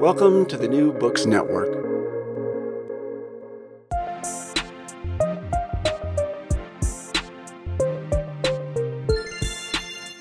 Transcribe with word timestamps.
Welcome 0.00 0.44
to 0.46 0.58
the 0.58 0.68
New 0.68 0.92
Books 0.92 1.24
Network. 1.24 1.70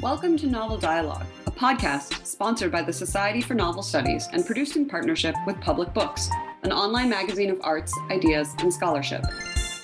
Welcome 0.02 0.38
to 0.38 0.48
Novel 0.48 0.78
Dialogue, 0.78 1.26
a 1.46 1.52
podcast 1.52 2.26
sponsored 2.26 2.72
by 2.72 2.84
the 2.84 2.94
Society 2.94 3.42
for 3.42 3.54
Novel 3.54 3.84
Studies 3.84 4.30
and 4.32 4.46
produced 4.46 4.78
in 4.78 4.88
partnership 4.88 5.36
with 5.46 5.60
Public 5.60 5.94
Books, 5.94 6.30
an 6.64 6.72
online 6.72 7.10
magazine 7.10 7.50
of 7.50 7.60
arts, 7.62 7.94
ideas, 8.10 8.56
and 8.60 8.74
scholarship. 8.74 9.26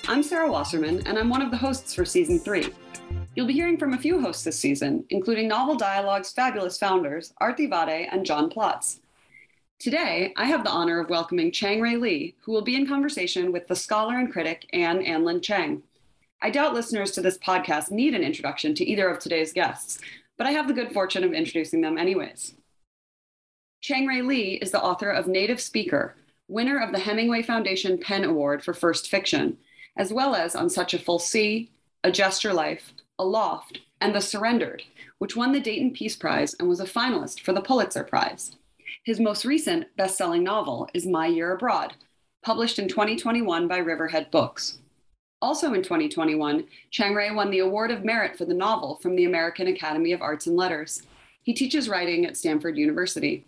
I'm 0.08 0.24
Sarah 0.24 0.50
Wasserman, 0.50 1.06
and 1.06 1.20
I'm 1.20 1.28
one 1.28 1.42
of 1.42 1.52
the 1.52 1.58
hosts 1.58 1.94
for 1.94 2.06
season 2.06 2.40
three. 2.40 2.70
You'll 3.36 3.46
be 3.46 3.54
hearing 3.54 3.78
from 3.78 3.94
a 3.94 3.98
few 3.98 4.22
hosts 4.22 4.46
this 4.46 4.58
season, 4.58 5.04
including 5.10 5.50
Novel 5.50 5.76
Dialogue's 5.76 6.32
fabulous 6.32 6.78
founders, 6.78 7.34
Aarthi 7.42 7.70
Vadde 7.70 8.08
and 8.10 8.26
John 8.26 8.50
Plotz. 8.50 9.01
Today, 9.82 10.32
I 10.38 10.46
have 10.46 10.64
the 10.64 10.70
honor 10.70 11.00
of 11.00 11.10
welcoming 11.10 11.52
Chang-Rae 11.52 11.96
Lee, 11.96 12.36
who 12.42 12.52
will 12.52 12.62
be 12.62 12.76
in 12.76 12.86
conversation 12.86 13.52
with 13.52 13.68
the 13.68 13.76
scholar 13.76 14.20
and 14.20 14.32
critic 14.32 14.70
Anne 14.74 15.04
Anlin 15.04 15.42
Cheng. 15.42 15.82
I 16.40 16.52
doubt 16.52 16.76
listeners 16.76 17.10
to 17.14 17.22
this 17.22 17.40
podcast 17.40 17.90
need 17.90 18.14
an 18.14 18.22
introduction 18.22 18.76
to 18.76 18.86
either 18.86 19.10
of 19.10 19.18
today's 19.18 19.52
guests, 19.52 20.00
but 20.38 20.46
I 20.46 20.52
have 20.52 20.68
the 20.68 20.76
good 20.76 20.94
fortune 20.94 21.24
of 21.24 21.34
introducing 21.34 21.82
them 21.82 21.98
anyways. 21.98 22.54
Chang-Rae 23.82 24.22
Lee 24.22 24.60
is 24.62 24.70
the 24.70 24.84
author 24.84 25.10
of 25.10 25.26
Native 25.26 25.60
Speaker, 25.60 26.14
winner 26.48 26.80
of 26.80 26.92
the 26.92 27.00
Hemingway 27.00 27.42
Foundation 27.42 27.98
PEN 27.98 28.24
Award 28.24 28.64
for 28.64 28.76
First 28.76 29.10
Fiction, 29.10 29.58
as 29.98 30.14
well 30.14 30.36
as 30.36 30.56
On 30.56 30.70
Such 30.70 30.94
a 30.94 31.00
Full 31.00 31.18
Sea, 31.18 31.72
A 32.04 32.12
Gesture 32.12 32.54
Life, 32.54 32.94
Aloft, 33.18 33.80
and 34.00 34.14
The 34.14 34.22
Surrendered, 34.22 34.84
which 35.18 35.36
won 35.36 35.54
the 35.54 35.60
Dayton 35.60 35.90
Peace 35.90 36.16
Prize 36.16 36.54
and 36.60 36.70
was 36.70 36.80
a 36.80 36.86
finalist 36.86 37.40
for 37.40 37.52
the 37.52 37.62
Pulitzer 37.62 38.04
Prize. 38.04 38.58
His 39.04 39.20
most 39.20 39.46
recent 39.46 39.88
best 39.98 40.16
selling 40.16 40.44
novel 40.44 40.88
is 40.94 41.08
My 41.08 41.26
Year 41.26 41.54
Abroad, 41.54 41.96
published 42.44 42.78
in 42.78 42.88
2021 42.88 43.68
by 43.68 43.80
Riverhead 43.80 44.30
Books. 44.30 44.78
Also 45.42 45.74
in 45.74 45.82
2021, 45.82 46.66
Chang-Rae 46.92 47.32
won 47.32 47.50
the 47.50 47.60
Award 47.60 47.90
of 47.90 48.06
Merit 48.06 48.38
for 48.38 48.46
the 48.46 48.54
novel 48.54 49.00
from 49.02 49.16
the 49.16 49.26
American 49.26 49.66
Academy 49.66 50.12
of 50.12 50.22
Arts 50.22 50.46
and 50.46 50.56
Letters. 50.56 51.02
He 51.42 51.52
teaches 51.52 51.90
writing 51.90 52.28
at 52.28 52.38
Stanford 52.38 52.78
University. 52.78 53.44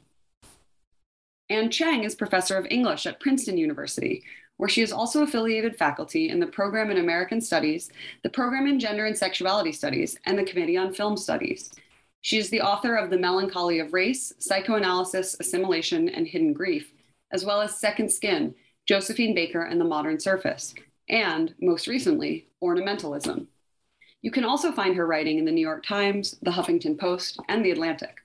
Anne 1.52 1.70
Cheng 1.70 2.04
is 2.04 2.16
professor 2.16 2.58
of 2.58 2.66
English 2.72 3.06
at 3.06 3.20
Princeton 3.20 3.56
University, 3.56 4.24
where 4.58 4.70
she 4.70 4.82
is 4.82 4.92
also 4.92 5.22
affiliated 5.22 5.78
faculty 5.78 6.30
in 6.30 6.40
the 6.40 6.48
program 6.48 6.90
in 6.90 6.98
American 6.98 7.40
Studies, 7.40 7.92
the 8.24 8.30
program 8.30 8.66
in 8.66 8.80
Gender 8.80 9.06
and 9.06 9.16
Sexuality 9.16 9.72
Studies, 9.72 10.18
and 10.26 10.36
the 10.36 10.44
Committee 10.44 10.78
on 10.78 10.96
Film 10.96 11.16
Studies. 11.16 11.70
She 12.24 12.38
is 12.38 12.50
the 12.50 12.62
author 12.62 12.96
of 12.96 13.10
The 13.10 13.20
Melancholy 13.20 13.80
of 13.80 13.92
Race, 13.92 14.32
Psychoanalysis, 14.40 15.36
Assimilation, 15.42 16.08
and 16.08 16.26
Hidden 16.26 16.54
Grief, 16.54 16.94
as 17.34 17.44
well 17.44 17.60
as 17.60 17.78
Second 17.78 18.10
Skin, 18.10 18.56
Josephine 18.88 19.36
Baker 19.36 19.64
and 19.64 19.80
the 19.80 19.86
Modern 19.86 20.18
Surface, 20.18 20.74
and, 21.10 21.54
most 21.60 21.86
recently, 21.86 22.48
Ornamentalism. 22.64 23.48
You 24.22 24.32
can 24.32 24.46
also 24.46 24.72
find 24.72 24.96
her 24.96 25.06
writing 25.06 25.38
in 25.38 25.44
the 25.44 25.52
New 25.52 25.60
York 25.60 25.86
Times, 25.86 26.38
the 26.42 26.52
Huffington 26.52 26.98
Post, 26.98 27.42
and 27.50 27.64
the 27.64 27.72
Atlantic. 27.72 28.22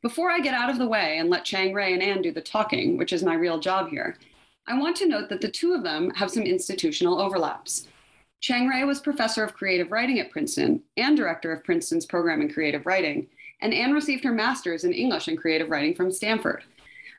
Before 0.00 0.30
I 0.30 0.38
get 0.38 0.54
out 0.54 0.70
of 0.70 0.78
the 0.78 0.86
way 0.86 1.18
and 1.18 1.28
let 1.28 1.44
Chang-Rae 1.44 1.92
and 1.92 2.02
Anne 2.02 2.22
do 2.22 2.30
the 2.30 2.40
talking, 2.40 2.96
which 2.96 3.12
is 3.12 3.24
my 3.24 3.34
real 3.34 3.58
job 3.58 3.88
here, 3.88 4.16
I 4.68 4.78
want 4.78 4.94
to 4.98 5.08
note 5.08 5.28
that 5.30 5.40
the 5.40 5.50
two 5.50 5.72
of 5.72 5.82
them 5.82 6.10
have 6.10 6.30
some 6.30 6.44
institutional 6.44 7.20
overlaps. 7.20 7.88
Chang-Rae 8.42 8.82
was 8.82 8.98
professor 8.98 9.44
of 9.44 9.54
creative 9.54 9.92
writing 9.92 10.18
at 10.18 10.32
Princeton 10.32 10.82
and 10.96 11.16
director 11.16 11.52
of 11.52 11.62
Princeton's 11.62 12.04
program 12.04 12.42
in 12.42 12.52
creative 12.52 12.86
writing, 12.86 13.28
and 13.60 13.72
Anne 13.72 13.92
received 13.92 14.24
her 14.24 14.32
master's 14.32 14.82
in 14.82 14.92
English 14.92 15.28
and 15.28 15.38
creative 15.38 15.70
writing 15.70 15.94
from 15.94 16.10
Stanford. 16.10 16.64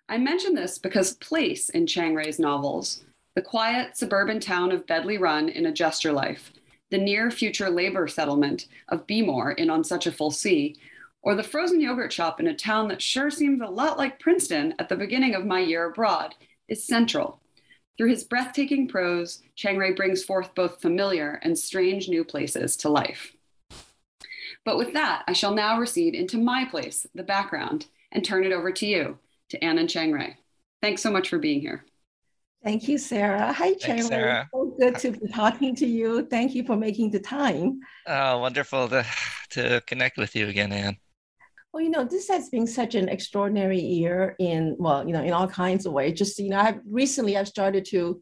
I 0.09 0.17
mention 0.17 0.53
this 0.53 0.77
because 0.77 1.13
place 1.15 1.69
in 1.69 1.87
Chang-Rae's 1.87 2.39
novels, 2.39 3.05
the 3.35 3.41
quiet 3.41 3.95
suburban 3.95 4.41
town 4.41 4.73
of 4.73 4.85
Bedley 4.85 5.17
Run 5.17 5.47
in 5.47 5.65
A 5.67 5.71
Gesture 5.71 6.11
Life, 6.11 6.51
the 6.91 6.97
near 6.97 7.31
future 7.31 7.69
labor 7.69 8.05
settlement 8.09 8.67
of 8.89 9.07
B-Mor 9.07 9.53
in 9.53 9.69
On 9.69 9.81
Such 9.81 10.07
a 10.07 10.11
Full 10.11 10.29
Sea, 10.29 10.75
or 11.21 11.35
the 11.35 11.41
frozen 11.41 11.79
yogurt 11.79 12.11
shop 12.11 12.41
in 12.41 12.47
a 12.47 12.53
town 12.53 12.89
that 12.89 13.01
sure 13.01 13.31
seems 13.31 13.61
a 13.61 13.65
lot 13.65 13.97
like 13.97 14.19
Princeton 14.19 14.73
at 14.77 14.89
the 14.89 14.97
beginning 14.97 15.35
of 15.35 15.45
my 15.45 15.61
year 15.61 15.85
abroad, 15.85 16.35
is 16.67 16.83
central. 16.83 17.39
Through 17.97 18.09
his 18.09 18.23
breathtaking 18.23 18.87
prose, 18.87 19.43
Chang-Rae 19.55 19.93
brings 19.93 20.23
forth 20.23 20.55
both 20.55 20.81
familiar 20.81 21.39
and 21.43 21.57
strange 21.57 22.09
new 22.09 22.23
places 22.23 22.75
to 22.77 22.89
life. 22.89 23.33
But 24.65 24.77
with 24.77 24.93
that, 24.93 25.23
I 25.27 25.33
shall 25.33 25.53
now 25.53 25.79
recede 25.79 26.15
into 26.15 26.37
my 26.37 26.65
place, 26.65 27.05
the 27.13 27.23
background, 27.23 27.87
and 28.11 28.23
turn 28.23 28.45
it 28.45 28.51
over 28.51 28.71
to 28.71 28.85
you, 28.85 29.19
to 29.49 29.63
Anne 29.63 29.77
and 29.77 29.89
Chang-Rae. 29.89 30.37
Thanks 30.81 31.01
so 31.03 31.11
much 31.11 31.29
for 31.29 31.37
being 31.37 31.61
here. 31.61 31.85
Thank 32.63 32.87
you, 32.87 32.97
Sarah. 32.97 33.51
Hi, 33.51 33.73
Chang-Rae. 33.73 34.45
So 34.51 34.75
good 34.79 34.95
to 34.99 35.11
be 35.11 35.27
talking 35.27 35.75
to 35.75 35.85
you. 35.85 36.25
Thank 36.25 36.55
you 36.55 36.63
for 36.63 36.77
making 36.77 37.11
the 37.11 37.19
time. 37.19 37.81
Oh, 38.07 38.39
wonderful 38.39 38.87
to 38.87 39.05
to 39.53 39.81
connect 39.85 40.17
with 40.17 40.35
you 40.35 40.47
again, 40.47 40.71
Anne. 40.71 40.97
Well, 41.73 41.81
you 41.81 41.89
know, 41.89 42.03
this 42.03 42.27
has 42.29 42.49
been 42.49 42.67
such 42.67 42.93
an 42.93 43.09
extraordinary 43.09 43.79
year 43.79 44.35
in, 44.37 44.75
well, 44.77 45.07
you 45.07 45.11
know, 45.11 45.23
in 45.23 45.33
all 45.33 45.47
kinds 45.47 45.87
of 45.87 45.93
ways. 45.93 46.19
Just, 46.19 46.37
you 46.37 46.49
know, 46.49 46.59
I've 46.59 46.79
recently 46.87 47.35
I've 47.35 47.47
started 47.47 47.83
to 47.85 48.21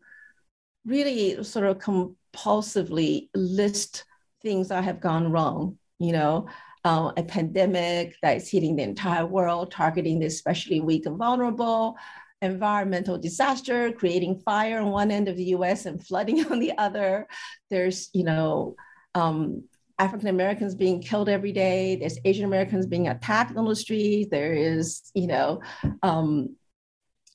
really 0.86 1.44
sort 1.44 1.66
of 1.66 1.80
compulsively 1.80 3.28
list 3.36 4.06
things 4.42 4.70
that 4.70 4.86
have 4.86 5.02
gone 5.02 5.30
wrong, 5.30 5.78
you 6.00 6.14
know, 6.14 6.48
uh, 6.86 7.12
a 7.18 7.24
pandemic 7.24 8.16
that 8.22 8.38
is 8.38 8.50
hitting 8.50 8.78
the 8.78 8.84
entire 8.84 9.26
world, 9.26 9.70
targeting 9.70 10.20
the 10.20 10.28
especially 10.28 10.80
weak 10.80 11.06
and 11.06 11.18
vulnerable, 11.18 11.98
environmental 12.42 13.18
disaster, 13.18 13.92
creating 13.92 14.40
fire 14.40 14.80
on 14.80 14.92
one 14.92 15.12
end 15.12 15.28
of 15.28 15.36
the 15.36 15.52
US 15.56 15.86
and 15.86 16.02
flooding 16.08 16.46
on 16.52 16.60
the 16.60 16.78
other. 16.78 17.28
There's, 17.70 18.10
you 18.14 18.24
know, 18.24 18.78
um, 19.14 19.66
African 20.02 20.30
Americans 20.30 20.74
being 20.74 21.00
killed 21.00 21.30
every 21.30 21.52
day. 21.52 21.96
There's 21.96 22.18
Asian 22.26 22.46
Americans 22.46 22.88
being 22.88 23.08
attacked 23.08 23.56
on 23.56 23.66
the 23.66 23.76
streets. 23.76 24.32
There 24.32 24.54
is, 24.54 25.12
you 25.14 25.28
know, 25.28 25.62
um, 26.02 26.56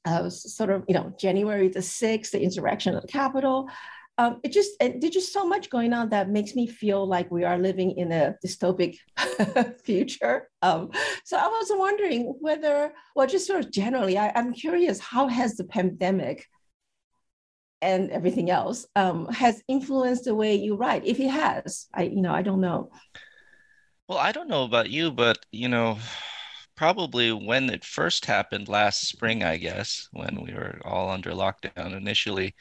uh, 0.05 0.29
sort 0.29 0.71
of, 0.71 0.85
you 0.89 0.95
know, 0.95 1.15
January 1.17 1.69
the 1.69 1.79
6th, 1.79 2.31
the 2.33 2.43
insurrection 2.43 2.97
at 2.97 3.03
the 3.03 3.09
Capitol. 3.09 3.71
um, 4.19 4.41
it 4.43 4.51
just 4.51 4.71
there's 4.81 5.15
just 5.21 5.33
so 5.33 5.47
much 5.47 5.71
going 5.71 5.93
on 5.93 6.09
that 6.09 6.29
makes 6.29 6.57
me 6.57 6.67
feel 6.67 7.07
like 7.07 7.31
we 7.31 7.45
are 7.45 7.59
living 7.59 7.93
in 7.93 8.11
a 8.11 8.35
dystopic 8.45 8.97
future. 9.85 10.49
Um, 10.63 10.91
so 11.25 11.37
I 11.37 11.47
was 11.47 11.69
wondering 11.71 12.35
whether, 12.41 12.93
well, 13.15 13.29
just 13.29 13.47
sort 13.47 13.65
of 13.65 13.71
generally, 13.71 14.19
I, 14.19 14.33
am 14.35 14.53
curious, 14.53 14.99
how 14.99 15.29
has 15.29 15.57
the 15.57 15.65
pandemic 15.65 16.47
and 17.87 18.11
everything 18.11 18.51
else 18.51 18.87
um, 18.97 19.27
has 19.29 19.63
influenced 19.69 20.25
the 20.25 20.35
way 20.35 20.55
you 20.55 20.77
write? 20.77 21.07
If 21.07 21.21
it 21.21 21.31
has, 21.31 21.87
I 21.95 22.03
you 22.05 22.21
know 22.21 22.35
I 22.35 22.43
don't 22.43 22.61
know. 22.61 22.91
Well, 24.09 24.19
I 24.19 24.33
don't 24.33 24.49
know 24.49 24.65
about 24.65 24.91
you, 24.91 25.11
but 25.11 25.39
you 25.53 25.69
know, 25.69 25.99
probably 26.77 27.33
when 27.33 27.71
it 27.71 27.85
first 27.85 28.27
happened 28.27 28.69
last 28.69 29.09
spring, 29.09 29.43
I 29.43 29.57
guess, 29.57 30.09
when 30.13 30.43
we 30.45 30.53
were 30.53 30.81
all 30.85 31.11
under 31.11 31.33
lockdown 31.33 31.97
initially 31.97 32.55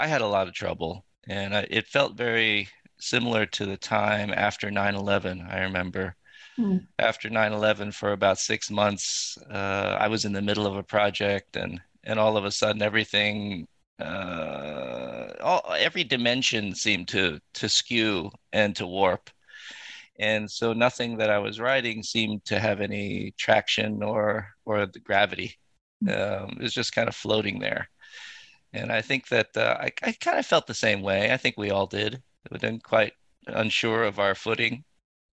I 0.00 0.06
had 0.06 0.22
a 0.22 0.26
lot 0.26 0.48
of 0.48 0.54
trouble, 0.54 1.04
and 1.28 1.54
I, 1.54 1.66
it 1.70 1.86
felt 1.86 2.16
very 2.16 2.68
similar 2.98 3.44
to 3.46 3.66
the 3.66 3.76
time 3.76 4.32
after 4.34 4.70
9/11. 4.70 5.46
I 5.52 5.60
remember 5.60 6.16
mm. 6.58 6.86
after 6.98 7.28
9/11 7.28 7.92
for 7.92 8.12
about 8.12 8.38
six 8.38 8.70
months, 8.70 9.36
uh, 9.50 9.98
I 10.00 10.08
was 10.08 10.24
in 10.24 10.32
the 10.32 10.40
middle 10.40 10.66
of 10.66 10.76
a 10.76 10.82
project, 10.82 11.56
and 11.56 11.82
and 12.04 12.18
all 12.18 12.38
of 12.38 12.46
a 12.46 12.50
sudden 12.50 12.80
everything, 12.80 13.68
uh, 14.00 15.34
all, 15.40 15.62
every 15.78 16.04
dimension 16.04 16.74
seemed 16.74 17.08
to 17.08 17.40
to 17.54 17.68
skew 17.68 18.30
and 18.52 18.74
to 18.76 18.86
warp. 18.86 19.30
And 20.18 20.50
so 20.50 20.72
nothing 20.74 21.16
that 21.18 21.30
I 21.30 21.38
was 21.38 21.60
writing 21.60 22.02
seemed 22.02 22.44
to 22.46 22.60
have 22.60 22.80
any 22.80 23.32
traction 23.38 24.02
or 24.02 24.48
or 24.64 24.86
the 24.86 25.00
gravity. 25.00 25.56
Um, 26.02 26.56
it 26.58 26.62
was 26.62 26.74
just 26.74 26.94
kind 26.94 27.08
of 27.08 27.16
floating 27.16 27.58
there 27.60 27.88
and 28.72 28.92
I 28.92 29.02
think 29.02 29.28
that 29.28 29.56
uh, 29.56 29.76
I, 29.80 29.92
I 30.02 30.12
kind 30.12 30.38
of 30.38 30.46
felt 30.46 30.66
the 30.66 30.74
same 30.74 31.02
way. 31.02 31.32
I 31.32 31.36
think 31.36 31.56
we 31.56 31.70
all 31.70 31.86
did. 31.86 32.22
We 32.50 32.58
didn't 32.58 32.84
quite 32.84 33.12
unsure 33.46 34.04
of 34.04 34.18
our 34.18 34.34
footing. 34.34 34.84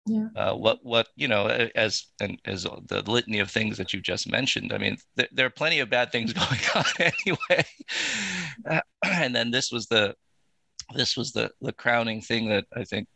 Yeah. 0.08 0.28
Uh, 0.36 0.54
what 0.54 0.80
what 0.84 1.08
you 1.16 1.28
know 1.28 1.48
as 1.76 2.08
and 2.22 2.40
as 2.46 2.64
the 2.64 3.04
litany 3.06 3.40
of 3.40 3.52
things 3.52 3.78
that 3.78 3.94
you 3.94 4.00
just 4.00 4.30
mentioned. 4.30 4.72
I 4.72 4.78
mean, 4.78 4.98
th- 5.18 5.30
there 5.34 5.46
are 5.46 5.52
plenty 5.52 5.80
of 5.80 5.90
bad 5.90 6.12
things 6.12 6.34
going 6.44 6.62
on 6.76 6.86
anyway. 7.00 7.66
Uh, 8.70 8.82
and 9.06 9.36
then 9.36 9.52
this 9.52 9.72
was 9.72 9.88
the 9.88 10.16
this 10.96 11.18
was 11.18 11.34
the 11.34 11.52
the 11.62 11.74
crowning 11.74 12.22
thing 12.22 12.48
that 12.50 12.66
I 12.76 12.86
think 12.86 13.08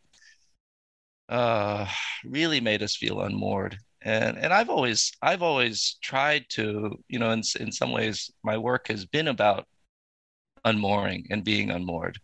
uh, 1.28 1.86
really 2.24 2.60
made 2.60 2.82
us 2.82 2.94
feel 2.94 3.22
unmoored. 3.22 3.78
And 4.02 4.36
and 4.36 4.52
I've 4.52 4.68
always 4.68 5.12
I've 5.22 5.42
always 5.42 5.96
tried 6.02 6.44
to 6.50 6.98
you 7.08 7.18
know 7.18 7.30
in 7.30 7.42
in 7.58 7.72
some 7.72 7.92
ways 7.92 8.30
my 8.42 8.58
work 8.58 8.88
has 8.88 9.06
been 9.06 9.28
about 9.28 9.66
unmooring 10.64 11.26
and 11.30 11.42
being 11.42 11.70
unmoored. 11.70 12.18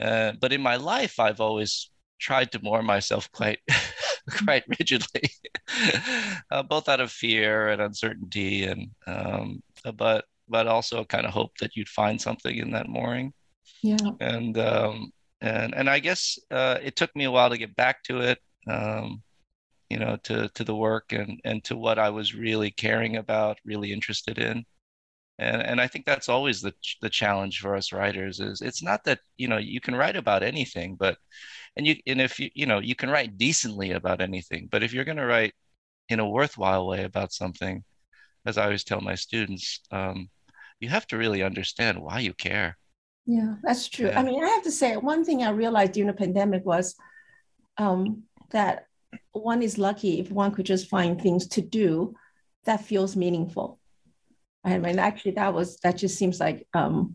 Uh, 0.00 0.32
but 0.40 0.52
in 0.52 0.60
my 0.60 0.76
life, 0.76 1.18
I've 1.20 1.40
always 1.40 1.90
tried 2.18 2.52
to 2.52 2.62
moor 2.62 2.82
myself 2.82 3.30
quite 3.32 3.58
quite 4.44 4.64
rigidly, 4.78 5.30
uh, 6.50 6.62
both 6.62 6.88
out 6.88 7.00
of 7.00 7.12
fear 7.12 7.68
and 7.68 7.80
uncertainty, 7.80 8.64
and 8.64 8.90
um, 9.06 9.62
but 9.96 10.24
but 10.48 10.66
also 10.66 11.04
kind 11.04 11.26
of 11.26 11.32
hope 11.32 11.52
that 11.58 11.76
you'd 11.76 11.88
find 11.88 12.20
something 12.20 12.56
in 12.56 12.70
that 12.72 12.88
mooring. 12.88 13.32
Yeah. 13.82 13.96
And 14.20 14.56
um, 14.58 15.12
and 15.40 15.74
and 15.74 15.88
I 15.88 15.98
guess 15.98 16.38
uh, 16.50 16.78
it 16.82 16.96
took 16.96 17.14
me 17.14 17.24
a 17.24 17.30
while 17.30 17.50
to 17.50 17.58
get 17.58 17.76
back 17.76 18.02
to 18.04 18.20
it. 18.20 18.38
Um, 18.66 19.22
you 19.90 19.98
know, 19.98 20.16
to 20.24 20.48
to 20.48 20.64
the 20.64 20.74
work 20.74 21.12
and 21.12 21.40
and 21.44 21.62
to 21.64 21.76
what 21.76 21.98
I 21.98 22.10
was 22.10 22.34
really 22.34 22.70
caring 22.70 23.16
about, 23.16 23.58
really 23.64 23.92
interested 23.92 24.38
in 24.38 24.64
and 25.38 25.62
and 25.62 25.80
I 25.80 25.86
think 25.86 26.06
that's 26.06 26.28
always 26.28 26.60
the 26.60 26.72
the 27.02 27.10
challenge 27.10 27.60
for 27.60 27.76
us 27.76 27.92
writers 27.92 28.40
is 28.40 28.62
it's 28.62 28.82
not 28.82 29.04
that 29.04 29.20
you 29.36 29.48
know 29.48 29.58
you 29.58 29.80
can 29.80 29.94
write 29.94 30.16
about 30.16 30.42
anything, 30.42 30.96
but 30.96 31.18
and 31.76 31.86
you 31.86 31.96
and 32.06 32.20
if 32.20 32.40
you 32.40 32.50
you 32.54 32.66
know 32.66 32.78
you 32.78 32.94
can 32.94 33.10
write 33.10 33.36
decently 33.36 33.92
about 33.92 34.20
anything, 34.20 34.68
but 34.70 34.82
if 34.82 34.92
you're 34.92 35.04
going 35.04 35.18
to 35.18 35.26
write 35.26 35.52
in 36.08 36.20
a 36.20 36.28
worthwhile 36.28 36.86
way 36.86 37.04
about 37.04 37.32
something, 37.32 37.84
as 38.46 38.56
I 38.56 38.64
always 38.64 38.84
tell 38.84 39.00
my 39.00 39.14
students, 39.14 39.80
um, 39.90 40.30
you 40.80 40.88
have 40.88 41.06
to 41.08 41.18
really 41.18 41.42
understand 41.42 41.98
why 41.98 42.20
you 42.20 42.32
care. 42.32 42.78
Yeah, 43.26 43.56
that's 43.62 43.88
true. 43.88 44.08
Yeah. 44.08 44.20
I 44.20 44.22
mean, 44.22 44.42
I 44.42 44.48
have 44.48 44.62
to 44.62 44.70
say 44.70 44.96
one 44.96 45.24
thing 45.24 45.42
I 45.42 45.50
realized 45.50 45.92
during 45.92 46.06
the 46.06 46.12
pandemic 46.14 46.64
was 46.64 46.94
um, 47.76 48.22
that 48.50 48.86
one 49.32 49.62
is 49.62 49.78
lucky 49.78 50.20
if 50.20 50.30
one 50.30 50.52
could 50.52 50.66
just 50.66 50.88
find 50.88 51.20
things 51.20 51.48
to 51.48 51.60
do 51.60 52.14
that 52.64 52.84
feels 52.84 53.16
meaningful 53.16 53.80
I 54.66 54.78
mean, 54.78 54.98
actually, 54.98 55.32
that 55.32 55.54
was 55.54 55.78
that 55.78 55.96
just 55.96 56.18
seems 56.18 56.40
like 56.40 56.66
um, 56.74 57.14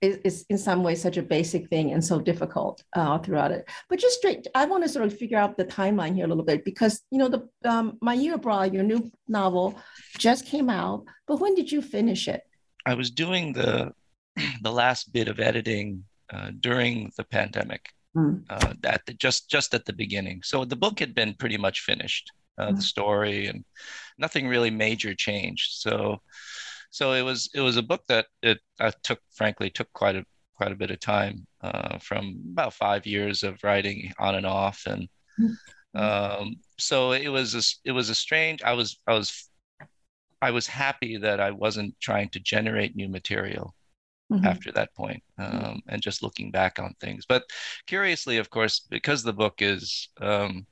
it, 0.00 0.22
it's 0.24 0.42
in 0.48 0.56
some 0.56 0.82
ways 0.82 1.02
such 1.02 1.18
a 1.18 1.22
basic 1.22 1.68
thing 1.68 1.92
and 1.92 2.02
so 2.02 2.18
difficult 2.18 2.82
uh, 2.94 3.18
throughout 3.18 3.50
it. 3.50 3.68
But 3.90 3.98
just 3.98 4.18
straight, 4.18 4.46
I 4.54 4.64
want 4.64 4.84
to 4.84 4.88
sort 4.88 5.04
of 5.04 5.16
figure 5.16 5.36
out 5.38 5.58
the 5.58 5.66
timeline 5.66 6.14
here 6.14 6.24
a 6.24 6.28
little 6.28 6.44
bit 6.44 6.64
because 6.64 7.02
you 7.10 7.18
know 7.18 7.28
the 7.28 7.48
um, 7.70 7.98
My 8.00 8.14
Year 8.14 8.34
Abroad, 8.34 8.72
your 8.72 8.84
new 8.84 9.10
novel, 9.28 9.78
just 10.16 10.46
came 10.46 10.70
out. 10.70 11.04
But 11.26 11.40
when 11.40 11.54
did 11.54 11.70
you 11.70 11.82
finish 11.82 12.26
it? 12.26 12.42
I 12.86 12.94
was 12.94 13.10
doing 13.10 13.52
the 13.52 13.92
the 14.62 14.72
last 14.72 15.12
bit 15.12 15.28
of 15.28 15.38
editing 15.40 16.04
uh, 16.32 16.52
during 16.58 17.12
the 17.18 17.24
pandemic. 17.24 17.90
Mm. 18.16 18.44
Uh, 18.48 18.74
at 18.84 19.04
the, 19.06 19.12
just 19.12 19.50
just 19.50 19.74
at 19.74 19.84
the 19.84 19.92
beginning, 19.92 20.40
so 20.44 20.64
the 20.64 20.76
book 20.76 21.00
had 21.00 21.14
been 21.14 21.34
pretty 21.34 21.58
much 21.58 21.80
finished 21.80 22.30
uh, 22.58 22.72
the 22.72 22.82
story 22.82 23.46
and 23.46 23.64
nothing 24.18 24.46
really 24.46 24.70
major 24.70 25.14
changed. 25.14 25.72
So, 25.80 26.20
so 26.90 27.12
it 27.12 27.22
was 27.22 27.50
it 27.54 27.60
was 27.60 27.76
a 27.76 27.82
book 27.82 28.02
that 28.08 28.26
it 28.42 28.60
I 28.80 28.92
took 29.02 29.20
frankly 29.32 29.70
took 29.70 29.92
quite 29.92 30.16
a 30.16 30.24
quite 30.56 30.72
a 30.72 30.76
bit 30.76 30.90
of 30.90 31.00
time 31.00 31.46
uh, 31.62 31.98
from 31.98 32.40
about 32.52 32.74
five 32.74 33.06
years 33.06 33.42
of 33.42 33.58
writing 33.64 34.12
on 34.18 34.36
and 34.36 34.46
off, 34.46 34.86
and 34.86 35.08
um, 35.94 36.56
so 36.78 37.12
it 37.12 37.28
was 37.28 37.54
a, 37.54 37.88
it 37.88 37.92
was 37.92 38.10
a 38.10 38.14
strange. 38.14 38.62
I 38.62 38.74
was 38.74 38.98
I 39.06 39.14
was 39.14 39.50
I 40.40 40.50
was 40.50 40.66
happy 40.66 41.16
that 41.18 41.40
I 41.40 41.50
wasn't 41.50 41.98
trying 42.00 42.28
to 42.30 42.40
generate 42.40 42.96
new 42.96 43.08
material. 43.08 43.74
Mm-hmm. 44.32 44.46
after 44.46 44.72
that 44.72 44.94
point 44.94 45.22
um, 45.36 45.82
and 45.86 46.00
just 46.00 46.22
looking 46.22 46.50
back 46.50 46.78
on 46.78 46.94
things 46.98 47.26
but 47.28 47.44
curiously 47.86 48.38
of 48.38 48.48
course 48.48 48.80
because 48.88 49.22
the 49.22 49.34
book 49.34 49.56
is 49.58 50.08
um, 50.18 50.66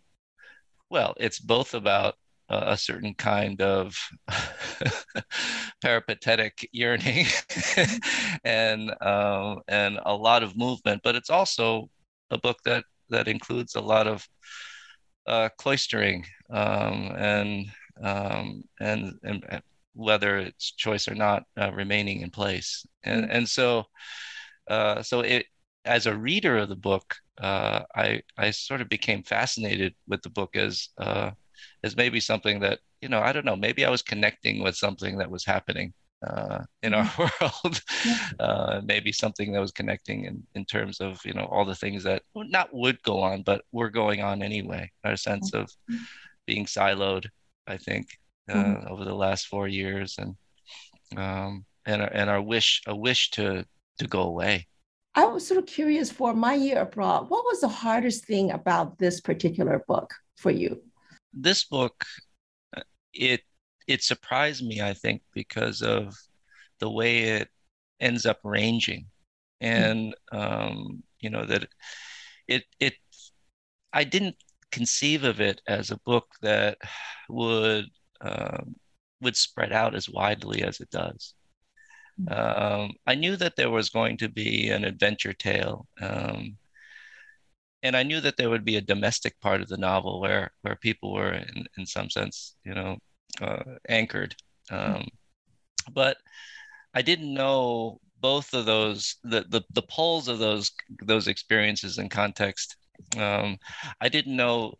well, 0.92 1.14
it's 1.16 1.40
both 1.40 1.72
about 1.72 2.16
uh, 2.50 2.64
a 2.66 2.76
certain 2.76 3.14
kind 3.14 3.62
of 3.62 3.96
peripatetic 5.80 6.68
yearning 6.70 7.24
and 8.44 8.92
um, 9.00 9.62
and 9.68 9.98
a 10.04 10.14
lot 10.14 10.42
of 10.42 10.54
movement, 10.54 11.00
but 11.02 11.16
it's 11.16 11.30
also 11.30 11.88
a 12.30 12.36
book 12.36 12.58
that 12.66 12.84
that 13.08 13.26
includes 13.26 13.74
a 13.74 13.80
lot 13.80 14.06
of 14.06 14.28
uh, 15.26 15.48
cloistering 15.58 16.26
um, 16.50 17.12
and, 17.16 17.70
um, 18.02 18.62
and 18.78 19.18
and 19.22 19.62
whether 19.94 20.36
it's 20.36 20.72
choice 20.72 21.08
or 21.08 21.14
not 21.14 21.44
uh, 21.58 21.72
remaining 21.72 22.20
in 22.20 22.28
place, 22.28 22.86
and 23.02 23.22
mm-hmm. 23.22 23.32
and 23.32 23.48
so 23.48 23.84
uh, 24.68 25.02
so 25.02 25.20
it 25.20 25.46
as 25.84 26.06
a 26.06 26.16
reader 26.16 26.58
of 26.58 26.68
the 26.68 26.76
book, 26.76 27.16
uh, 27.40 27.82
I 27.94 28.22
I 28.36 28.50
sort 28.50 28.80
of 28.80 28.88
became 28.88 29.22
fascinated 29.22 29.94
with 30.06 30.22
the 30.22 30.30
book 30.30 30.56
as 30.56 30.88
uh, 30.98 31.30
as 31.82 31.96
maybe 31.96 32.20
something 32.20 32.60
that 32.60 32.80
you 33.00 33.08
know 33.08 33.20
I 33.20 33.32
don't 33.32 33.44
know 33.44 33.56
maybe 33.56 33.84
I 33.84 33.90
was 33.90 34.02
connecting 34.02 34.62
with 34.62 34.76
something 34.76 35.18
that 35.18 35.30
was 35.30 35.44
happening 35.44 35.92
uh, 36.26 36.60
in 36.82 36.94
our 36.94 37.10
world, 37.18 37.82
uh, 38.38 38.80
maybe 38.84 39.12
something 39.12 39.52
that 39.52 39.60
was 39.60 39.72
connecting 39.72 40.26
in 40.26 40.42
in 40.54 40.64
terms 40.64 41.00
of 41.00 41.20
you 41.24 41.34
know 41.34 41.46
all 41.46 41.64
the 41.64 41.74
things 41.74 42.04
that 42.04 42.22
not 42.34 42.72
would 42.72 43.02
go 43.02 43.20
on 43.20 43.42
but 43.42 43.64
were 43.72 43.90
going 43.90 44.22
on 44.22 44.42
anyway. 44.42 44.90
Our 45.04 45.16
sense 45.16 45.52
of 45.54 45.66
mm-hmm. 45.90 46.02
being 46.46 46.66
siloed, 46.66 47.26
I 47.66 47.76
think, 47.76 48.06
uh, 48.48 48.54
mm-hmm. 48.54 48.92
over 48.92 49.04
the 49.04 49.14
last 49.14 49.48
four 49.48 49.66
years, 49.66 50.18
and 50.18 50.36
um, 51.18 51.64
and 51.86 52.02
and 52.02 52.30
our 52.30 52.42
wish 52.42 52.82
a 52.86 52.94
wish 52.94 53.30
to 53.32 53.64
to 53.98 54.06
go 54.06 54.22
away 54.22 54.66
I 55.14 55.26
was 55.26 55.46
sort 55.46 55.58
of 55.58 55.66
curious 55.66 56.10
for 56.10 56.32
my 56.32 56.54
year 56.54 56.80
abroad, 56.80 57.28
what 57.28 57.44
was 57.44 57.60
the 57.60 57.68
hardest 57.68 58.24
thing 58.24 58.50
about 58.50 58.98
this 58.98 59.20
particular 59.20 59.84
book 59.86 60.12
for 60.36 60.50
you? 60.50 60.82
This 61.32 61.64
book, 61.64 62.04
uh, 62.76 62.82
it 63.12 63.42
it 63.86 64.02
surprised 64.02 64.64
me, 64.64 64.80
I 64.80 64.94
think, 64.94 65.22
because 65.34 65.82
of 65.82 66.14
the 66.78 66.90
way 66.90 67.24
it 67.40 67.48
ends 68.00 68.26
up 68.26 68.40
ranging, 68.42 69.06
and 69.60 70.14
mm-hmm. 70.32 70.38
um, 70.38 71.02
you 71.20 71.30
know 71.30 71.44
that 71.46 71.68
it 72.48 72.64
it 72.80 72.94
I 73.92 74.04
didn't 74.04 74.36
conceive 74.70 75.24
of 75.24 75.40
it 75.40 75.60
as 75.66 75.90
a 75.90 76.00
book 76.06 76.26
that 76.40 76.78
would 77.28 77.86
um, 78.20 78.76
would 79.20 79.36
spread 79.36 79.72
out 79.72 79.94
as 79.94 80.08
widely 80.08 80.62
as 80.62 80.80
it 80.80 80.90
does. 80.90 81.34
Um, 82.28 82.92
I 83.06 83.14
knew 83.14 83.36
that 83.36 83.56
there 83.56 83.70
was 83.70 83.88
going 83.90 84.16
to 84.18 84.28
be 84.28 84.70
an 84.70 84.84
adventure 84.84 85.32
tale. 85.32 85.86
Um, 86.00 86.56
and 87.82 87.96
I 87.96 88.02
knew 88.02 88.20
that 88.20 88.36
there 88.36 88.50
would 88.50 88.64
be 88.64 88.76
a 88.76 88.80
domestic 88.80 89.38
part 89.40 89.60
of 89.60 89.68
the 89.68 89.76
novel 89.76 90.20
where, 90.20 90.52
where 90.62 90.76
people 90.76 91.12
were, 91.12 91.32
in, 91.32 91.66
in 91.76 91.86
some 91.86 92.10
sense, 92.10 92.56
you 92.64 92.74
know, 92.74 92.98
uh, 93.40 93.62
anchored. 93.88 94.36
Um, 94.70 95.08
but 95.92 96.18
I 96.94 97.02
didn't 97.02 97.34
know 97.34 98.00
both 98.22 98.54
of 98.54 98.64
those 98.64 99.16
the 99.24 99.44
the, 99.50 99.60
the 99.72 99.82
poles 99.82 100.28
of 100.28 100.38
those 100.38 100.72
those 101.02 101.26
experiences 101.28 101.98
and 101.98 102.10
context 102.10 102.76
um, 103.18 103.58
i 104.00 104.08
didn't 104.08 104.36
know 104.36 104.72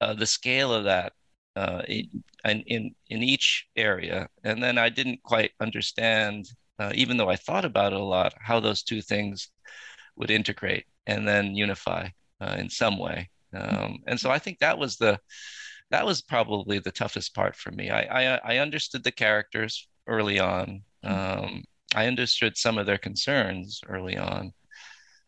uh, 0.00 0.14
the 0.14 0.26
scale 0.26 0.72
of 0.72 0.84
that 0.84 1.12
uh, 1.56 1.82
in, 1.88 2.60
in 2.66 2.94
in 3.08 3.22
each 3.22 3.66
area. 3.76 4.28
And 4.42 4.62
then 4.62 4.78
i 4.78 4.88
didn't 4.88 5.22
quite 5.22 5.52
understand 5.60 6.46
uh, 6.78 6.92
even 6.94 7.16
though 7.16 7.30
i 7.30 7.36
thought 7.36 7.64
about 7.64 7.92
it 7.92 8.00
a 8.00 8.04
lot 8.04 8.34
how 8.40 8.60
those 8.60 8.82
two 8.82 9.00
things 9.02 9.50
would 10.16 10.30
integrate 10.30 10.84
and 11.06 11.26
then 11.26 11.54
unify 11.54 12.08
uh, 12.40 12.56
in 12.58 12.68
some 12.70 12.98
way. 12.98 13.30
Um, 13.54 13.98
and 14.06 14.18
so 14.18 14.30
i 14.30 14.38
think 14.38 14.58
that 14.58 14.78
was 14.78 14.96
the 14.96 15.18
that 15.90 16.06
was 16.06 16.22
probably 16.22 16.78
the 16.80 16.90
toughest 16.90 17.34
part 17.34 17.54
for 17.56 17.70
me. 17.70 17.90
I 17.90 18.02
i, 18.02 18.54
I 18.54 18.58
understood 18.58 19.04
the 19.04 19.12
characters 19.12 19.88
early 20.06 20.40
on. 20.40 20.82
Um, 21.04 21.64
I 21.94 22.06
understood 22.06 22.56
some 22.56 22.78
of 22.78 22.86
their 22.86 22.98
concerns 22.98 23.80
early 23.88 24.16
on, 24.18 24.52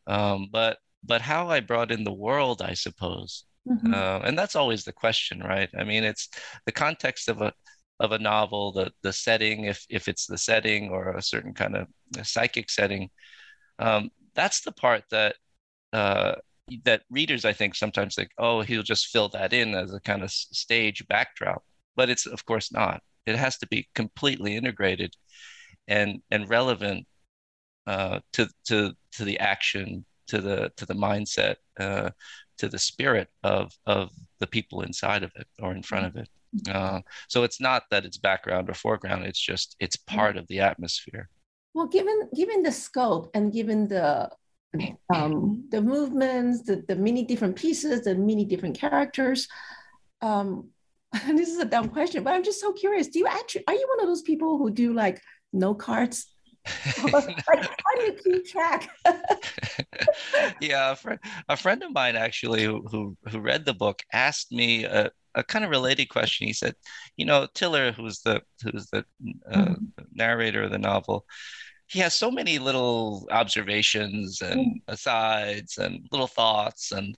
um, 0.06 0.48
but 0.50 0.78
but 1.04 1.20
how 1.20 1.48
I 1.48 1.60
brought 1.60 1.92
in 1.92 2.04
the 2.04 2.12
world, 2.12 2.60
I 2.62 2.74
suppose, 2.74 3.44
mm-hmm. 3.66 3.94
uh, 3.94 4.20
and 4.24 4.38
that's 4.38 4.56
always 4.56 4.84
the 4.84 4.92
question, 4.92 5.40
right? 5.40 5.68
I 5.78 5.84
mean, 5.84 6.04
it's 6.04 6.28
the 6.66 6.72
context 6.72 7.28
of 7.28 7.40
a 7.42 7.52
of 8.00 8.12
a 8.12 8.18
novel, 8.18 8.72
the 8.72 8.90
the 9.02 9.12
setting, 9.12 9.64
if 9.64 9.84
if 9.88 10.08
it's 10.08 10.26
the 10.26 10.38
setting 10.38 10.90
or 10.90 11.10
a 11.10 11.22
certain 11.22 11.54
kind 11.54 11.76
of 11.76 11.88
psychic 12.26 12.70
setting, 12.70 13.10
um, 13.78 14.10
that's 14.34 14.60
the 14.60 14.72
part 14.72 15.04
that 15.10 15.36
uh, 15.92 16.34
that 16.84 17.02
readers, 17.10 17.44
I 17.44 17.52
think, 17.52 17.74
sometimes 17.74 18.14
think, 18.14 18.30
oh, 18.38 18.60
he'll 18.62 18.82
just 18.82 19.08
fill 19.08 19.28
that 19.30 19.52
in 19.52 19.74
as 19.74 19.94
a 19.94 20.00
kind 20.00 20.22
of 20.22 20.30
stage 20.30 21.06
backdrop, 21.08 21.62
but 21.96 22.10
it's 22.10 22.26
of 22.26 22.44
course 22.44 22.72
not. 22.72 23.00
It 23.26 23.36
has 23.36 23.58
to 23.58 23.66
be 23.68 23.88
completely 23.94 24.56
integrated 24.56 25.14
and 25.88 26.20
and 26.30 26.48
relevant 26.48 27.06
uh, 27.86 28.20
to 28.34 28.48
to 28.66 28.92
to 29.12 29.24
the 29.24 29.38
action, 29.38 30.04
to 30.28 30.40
the 30.40 30.72
to 30.76 30.86
the 30.86 30.94
mindset, 30.94 31.56
uh, 31.78 32.10
to 32.58 32.68
the 32.68 32.78
spirit 32.78 33.28
of 33.42 33.72
of 33.86 34.10
the 34.38 34.46
people 34.46 34.82
inside 34.82 35.22
of 35.22 35.32
it 35.36 35.46
or 35.60 35.72
in 35.72 35.82
front 35.82 36.06
of 36.06 36.16
it. 36.16 36.28
Uh, 36.70 37.00
so 37.28 37.42
it's 37.42 37.60
not 37.60 37.84
that 37.90 38.04
it's 38.04 38.16
background 38.16 38.70
or 38.70 38.74
foreground; 38.74 39.24
it's 39.24 39.40
just 39.40 39.76
it's 39.80 39.96
part 39.96 40.36
of 40.36 40.46
the 40.48 40.60
atmosphere. 40.60 41.28
Well, 41.74 41.86
given 41.86 42.28
given 42.34 42.62
the 42.62 42.72
scope 42.72 43.30
and 43.34 43.52
given 43.52 43.88
the 43.88 44.30
um, 45.14 45.66
the 45.70 45.80
movements, 45.80 46.62
the, 46.62 46.84
the 46.86 46.96
many 46.96 47.24
different 47.24 47.56
pieces, 47.56 48.02
the 48.02 48.14
many 48.14 48.44
different 48.44 48.78
characters. 48.78 49.48
Um, 50.22 50.70
and 51.12 51.38
this 51.38 51.48
is 51.48 51.58
a 51.58 51.64
dumb 51.64 51.88
question, 51.88 52.24
but 52.24 52.34
I'm 52.34 52.44
just 52.44 52.60
so 52.60 52.72
curious. 52.72 53.08
Do 53.08 53.18
you 53.18 53.26
actually 53.26 53.64
are 53.66 53.74
you 53.74 53.86
one 53.88 54.00
of 54.00 54.08
those 54.08 54.22
people 54.22 54.58
who 54.58 54.70
do 54.70 54.92
like 54.92 55.20
no 55.52 55.74
cards? 55.74 56.26
like, 57.12 57.44
how 57.46 57.94
do 57.98 58.04
you 58.04 58.12
keep 58.22 58.46
track? 58.46 58.88
yeah, 60.60 60.92
a, 60.92 60.96
fr- 60.96 61.14
a, 61.48 61.56
friend 61.56 61.82
of 61.82 61.92
mine 61.92 62.16
actually 62.16 62.64
who, 62.64 62.82
who, 62.90 63.16
who 63.28 63.40
read 63.40 63.64
the 63.64 63.74
book 63.74 64.02
asked 64.12 64.52
me 64.52 64.84
a, 64.84 65.10
a 65.34 65.44
kind 65.44 65.64
of 65.64 65.70
related 65.70 66.06
question. 66.06 66.46
He 66.46 66.52
said, 66.52 66.74
"You 67.16 67.26
know, 67.26 67.46
Tiller, 67.54 67.92
who's 67.92 68.20
the 68.20 68.42
who's 68.62 68.86
the 68.86 69.04
uh, 69.50 69.56
mm-hmm. 69.56 69.84
narrator 70.14 70.62
of 70.62 70.70
the 70.70 70.78
novel, 70.78 71.26
he 71.86 72.00
has 72.00 72.16
so 72.16 72.30
many 72.30 72.58
little 72.58 73.28
observations 73.30 74.40
and 74.42 74.60
mm. 74.60 74.72
asides 74.88 75.78
and 75.78 76.06
little 76.10 76.26
thoughts 76.26 76.92
and 76.92 77.16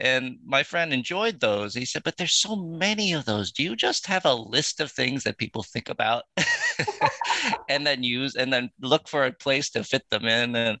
and 0.00 0.38
my 0.46 0.62
friend 0.62 0.92
enjoyed 0.92 1.40
those. 1.40 1.74
He 1.74 1.84
said, 1.84 2.02
but 2.02 2.16
there's 2.16 2.32
so 2.32 2.56
many 2.56 3.12
of 3.12 3.26
those. 3.26 3.52
Do 3.52 3.62
you 3.62 3.76
just 3.76 4.06
have 4.06 4.24
a 4.24 4.34
list 4.34 4.80
of 4.80 4.90
things 4.90 5.24
that 5.24 5.36
people 5.36 5.62
think 5.62 5.90
about 5.90 6.24
and 7.68 7.86
then 7.86 8.02
use 8.02 8.34
and 8.34 8.50
then 8.50 8.70
look 8.80 9.08
for 9.08 9.26
a 9.26 9.32
place 9.32 9.68
to 9.70 9.84
fit 9.84 10.08
them 10.10 10.24
in? 10.24 10.56
And 10.56 10.78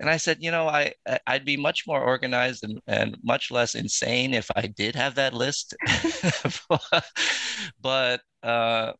and 0.00 0.08
I 0.08 0.16
said, 0.16 0.38
you 0.40 0.52
know, 0.52 0.68
I 0.68 0.92
I'd 1.26 1.44
be 1.44 1.56
much 1.56 1.84
more 1.88 2.00
organized 2.00 2.62
and, 2.62 2.80
and 2.86 3.16
much 3.24 3.50
less 3.50 3.74
insane 3.74 4.32
if 4.32 4.48
I 4.54 4.68
did 4.68 4.94
have 4.94 5.16
that 5.16 5.34
list. 5.34 5.74
but 7.82 8.20
uh 8.44 8.92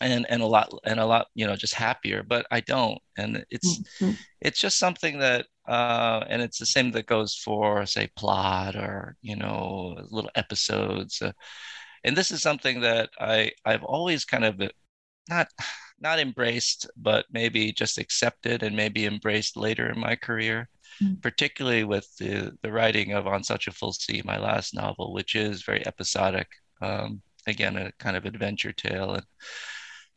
and 0.00 0.26
and 0.28 0.42
a 0.42 0.46
lot 0.46 0.72
and 0.84 1.00
a 1.00 1.06
lot 1.06 1.26
you 1.34 1.46
know 1.46 1.56
just 1.56 1.74
happier 1.74 2.22
but 2.22 2.46
i 2.50 2.60
don't 2.60 2.98
and 3.16 3.44
it's 3.50 3.78
mm-hmm. 3.78 4.12
it's 4.40 4.60
just 4.60 4.78
something 4.78 5.18
that 5.18 5.46
uh 5.68 6.24
and 6.28 6.42
it's 6.42 6.58
the 6.58 6.66
same 6.66 6.90
that 6.90 7.06
goes 7.06 7.34
for 7.34 7.86
say 7.86 8.08
plot 8.16 8.74
or 8.76 9.16
you 9.22 9.36
know 9.36 9.96
little 10.10 10.30
episodes 10.34 11.22
uh, 11.22 11.32
and 12.04 12.16
this 12.16 12.30
is 12.30 12.42
something 12.42 12.80
that 12.80 13.10
i 13.20 13.50
i've 13.64 13.84
always 13.84 14.24
kind 14.24 14.44
of 14.44 14.60
uh, 14.60 14.68
not 15.28 15.48
not 16.00 16.18
embraced 16.18 16.88
but 16.96 17.26
maybe 17.30 17.72
just 17.72 17.98
accepted 17.98 18.62
and 18.62 18.74
maybe 18.74 19.04
embraced 19.04 19.56
later 19.56 19.90
in 19.90 19.98
my 19.98 20.16
career 20.16 20.68
mm-hmm. 21.02 21.14
particularly 21.20 21.84
with 21.84 22.08
the 22.16 22.52
the 22.62 22.72
writing 22.72 23.12
of 23.12 23.26
on 23.26 23.44
such 23.44 23.66
a 23.66 23.72
full 23.72 23.92
sea 23.92 24.22
my 24.24 24.38
last 24.38 24.74
novel 24.74 25.12
which 25.12 25.34
is 25.34 25.62
very 25.62 25.86
episodic 25.86 26.48
um 26.82 27.20
again 27.46 27.76
a 27.76 27.92
kind 27.98 28.16
of 28.16 28.24
adventure 28.24 28.72
tale 28.72 29.14
and 29.14 29.24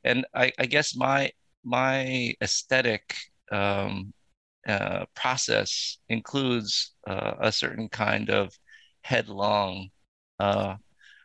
and 0.03 0.25
I, 0.34 0.51
I 0.60 0.65
guess 0.65 0.96
my 0.96 1.31
my 1.63 2.34
aesthetic 2.41 3.15
um, 3.51 4.13
uh, 4.68 5.06
process 5.15 5.98
includes 6.10 6.94
uh, 7.08 7.34
a 7.39 7.51
certain 7.51 7.89
kind 7.89 8.30
of 8.30 8.53
headlong 9.01 9.89
uh, 10.39 10.75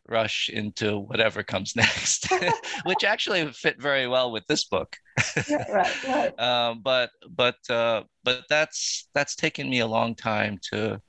rush 0.08 0.48
into 0.48 0.98
whatever 0.98 1.42
comes 1.42 1.74
next, 1.76 2.28
which 2.84 3.04
actually 3.04 3.50
fit 3.52 3.80
very 3.80 4.06
well 4.06 4.30
with 4.30 4.46
this 4.46 4.64
book. 4.64 4.96
yeah, 5.48 5.72
right, 5.72 6.04
right. 6.04 6.32
Um, 6.40 6.80
but 6.82 7.10
but 7.30 7.56
uh, 7.70 8.02
but 8.24 8.44
that's 8.48 9.08
that's 9.14 9.36
taken 9.36 9.68
me 9.68 9.80
a 9.80 9.86
long 9.86 10.14
time 10.14 10.58
to 10.72 11.00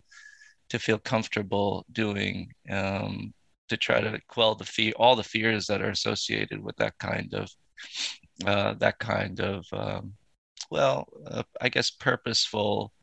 to 0.69 0.79
feel 0.79 0.97
comfortable 0.97 1.85
doing 1.91 2.51
um, 2.69 3.33
to 3.69 3.77
try 3.77 4.01
to 4.01 4.19
quell 4.27 4.55
the 4.55 4.65
fear, 4.65 4.93
all 4.97 5.15
the 5.15 5.23
fears 5.23 5.67
that 5.67 5.81
are 5.81 5.89
associated 5.89 6.63
with 6.63 6.75
that 6.77 6.97
kind 6.99 7.33
of, 7.33 7.49
uh, 8.45 8.73
that 8.75 8.99
kind 8.99 9.39
of, 9.39 9.65
um, 9.73 10.13
well, 10.69 11.07
uh, 11.25 11.43
I 11.61 11.69
guess 11.69 11.89
purposeful, 11.89 12.93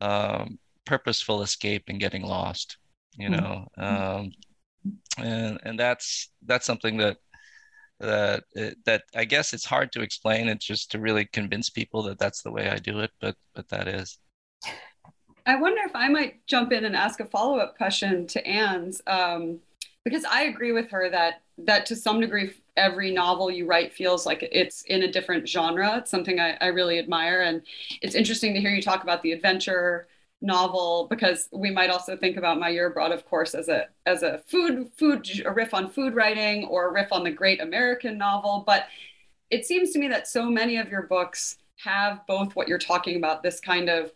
um, 0.00 0.58
purposeful 0.84 1.42
escape 1.42 1.84
and 1.88 2.00
getting 2.00 2.22
lost. 2.22 2.78
You 3.16 3.28
mm-hmm. 3.28 3.40
know, 3.40 3.68
um, 3.78 4.32
and 5.18 5.60
and 5.62 5.78
that's 5.78 6.30
that's 6.44 6.66
something 6.66 6.96
that 6.98 7.18
that 8.00 8.44
that 8.86 9.02
I 9.14 9.24
guess 9.24 9.52
it's 9.52 9.64
hard 9.64 9.92
to 9.92 10.02
explain. 10.02 10.48
It's 10.48 10.66
just 10.66 10.90
to 10.92 10.98
really 10.98 11.26
convince 11.26 11.70
people 11.70 12.02
that 12.04 12.18
that's 12.18 12.42
the 12.42 12.50
way 12.52 12.68
I 12.68 12.76
do 12.76 13.00
it, 13.00 13.10
but 13.20 13.36
but 13.54 13.68
that 13.68 13.88
is. 13.88 14.18
I 15.46 15.56
wonder 15.56 15.82
if 15.84 15.94
I 15.94 16.08
might 16.08 16.46
jump 16.46 16.72
in 16.72 16.86
and 16.86 16.96
ask 16.96 17.20
a 17.20 17.26
follow 17.26 17.58
up 17.58 17.76
question 17.76 18.26
to 18.28 18.46
Anne's. 18.46 19.02
Um, 19.06 19.60
because 20.04 20.24
I 20.24 20.44
agree 20.44 20.72
with 20.72 20.90
her 20.90 21.10
that 21.10 21.42
that 21.58 21.86
to 21.86 21.96
some 21.96 22.20
degree 22.20 22.52
every 22.76 23.10
novel 23.12 23.50
you 23.50 23.66
write 23.66 23.92
feels 23.92 24.26
like 24.26 24.46
it's 24.50 24.82
in 24.82 25.02
a 25.02 25.12
different 25.12 25.48
genre. 25.48 25.98
It's 25.98 26.10
something 26.10 26.40
I, 26.40 26.56
I 26.60 26.66
really 26.68 26.98
admire, 26.98 27.42
and 27.42 27.62
it's 28.02 28.14
interesting 28.14 28.54
to 28.54 28.60
hear 28.60 28.70
you 28.70 28.82
talk 28.82 29.02
about 29.02 29.22
the 29.22 29.32
adventure 29.32 30.08
novel 30.40 31.06
because 31.08 31.48
we 31.52 31.70
might 31.70 31.90
also 31.90 32.16
think 32.16 32.36
about 32.36 32.58
my 32.60 32.68
year 32.68 32.88
Abroad, 32.88 33.12
of 33.12 33.24
course, 33.26 33.54
as 33.54 33.68
a 33.68 33.86
as 34.06 34.22
a 34.22 34.38
food 34.46 34.90
food 34.96 35.28
a 35.44 35.52
riff 35.52 35.74
on 35.74 35.90
food 35.90 36.14
writing 36.14 36.66
or 36.66 36.88
a 36.88 36.92
riff 36.92 37.12
on 37.12 37.24
the 37.24 37.30
great 37.30 37.60
American 37.60 38.18
novel. 38.18 38.62
But 38.66 38.86
it 39.50 39.64
seems 39.66 39.90
to 39.92 39.98
me 39.98 40.08
that 40.08 40.28
so 40.28 40.50
many 40.50 40.76
of 40.76 40.88
your 40.88 41.02
books 41.02 41.56
have 41.78 42.26
both 42.26 42.54
what 42.56 42.68
you're 42.68 42.78
talking 42.78 43.16
about, 43.16 43.42
this 43.42 43.60
kind 43.60 43.88
of 43.88 44.12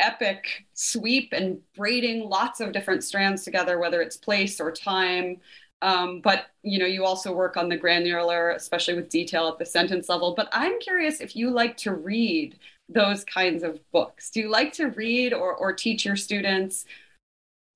epic 0.00 0.66
sweep 0.74 1.32
and 1.32 1.60
braiding 1.76 2.28
lots 2.28 2.60
of 2.60 2.72
different 2.72 3.04
strands 3.04 3.44
together, 3.44 3.78
whether 3.78 4.02
it's 4.02 4.16
place 4.16 4.60
or 4.60 4.72
time. 4.72 5.38
Um, 5.82 6.20
but 6.20 6.46
you 6.62 6.78
know, 6.78 6.86
you 6.86 7.04
also 7.04 7.34
work 7.34 7.56
on 7.56 7.68
the 7.68 7.76
granular, 7.76 8.50
especially 8.50 8.94
with 8.94 9.10
detail 9.10 9.48
at 9.48 9.58
the 9.58 9.66
sentence 9.66 10.08
level. 10.08 10.34
But 10.34 10.48
I'm 10.52 10.78
curious 10.78 11.20
if 11.20 11.36
you 11.36 11.50
like 11.50 11.76
to 11.78 11.92
read 11.92 12.58
those 12.88 13.24
kinds 13.24 13.62
of 13.62 13.80
books. 13.90 14.30
Do 14.30 14.40
you 14.40 14.48
like 14.48 14.72
to 14.74 14.86
read 14.86 15.34
or, 15.34 15.54
or 15.54 15.72
teach 15.72 16.04
your 16.04 16.16
students 16.16 16.84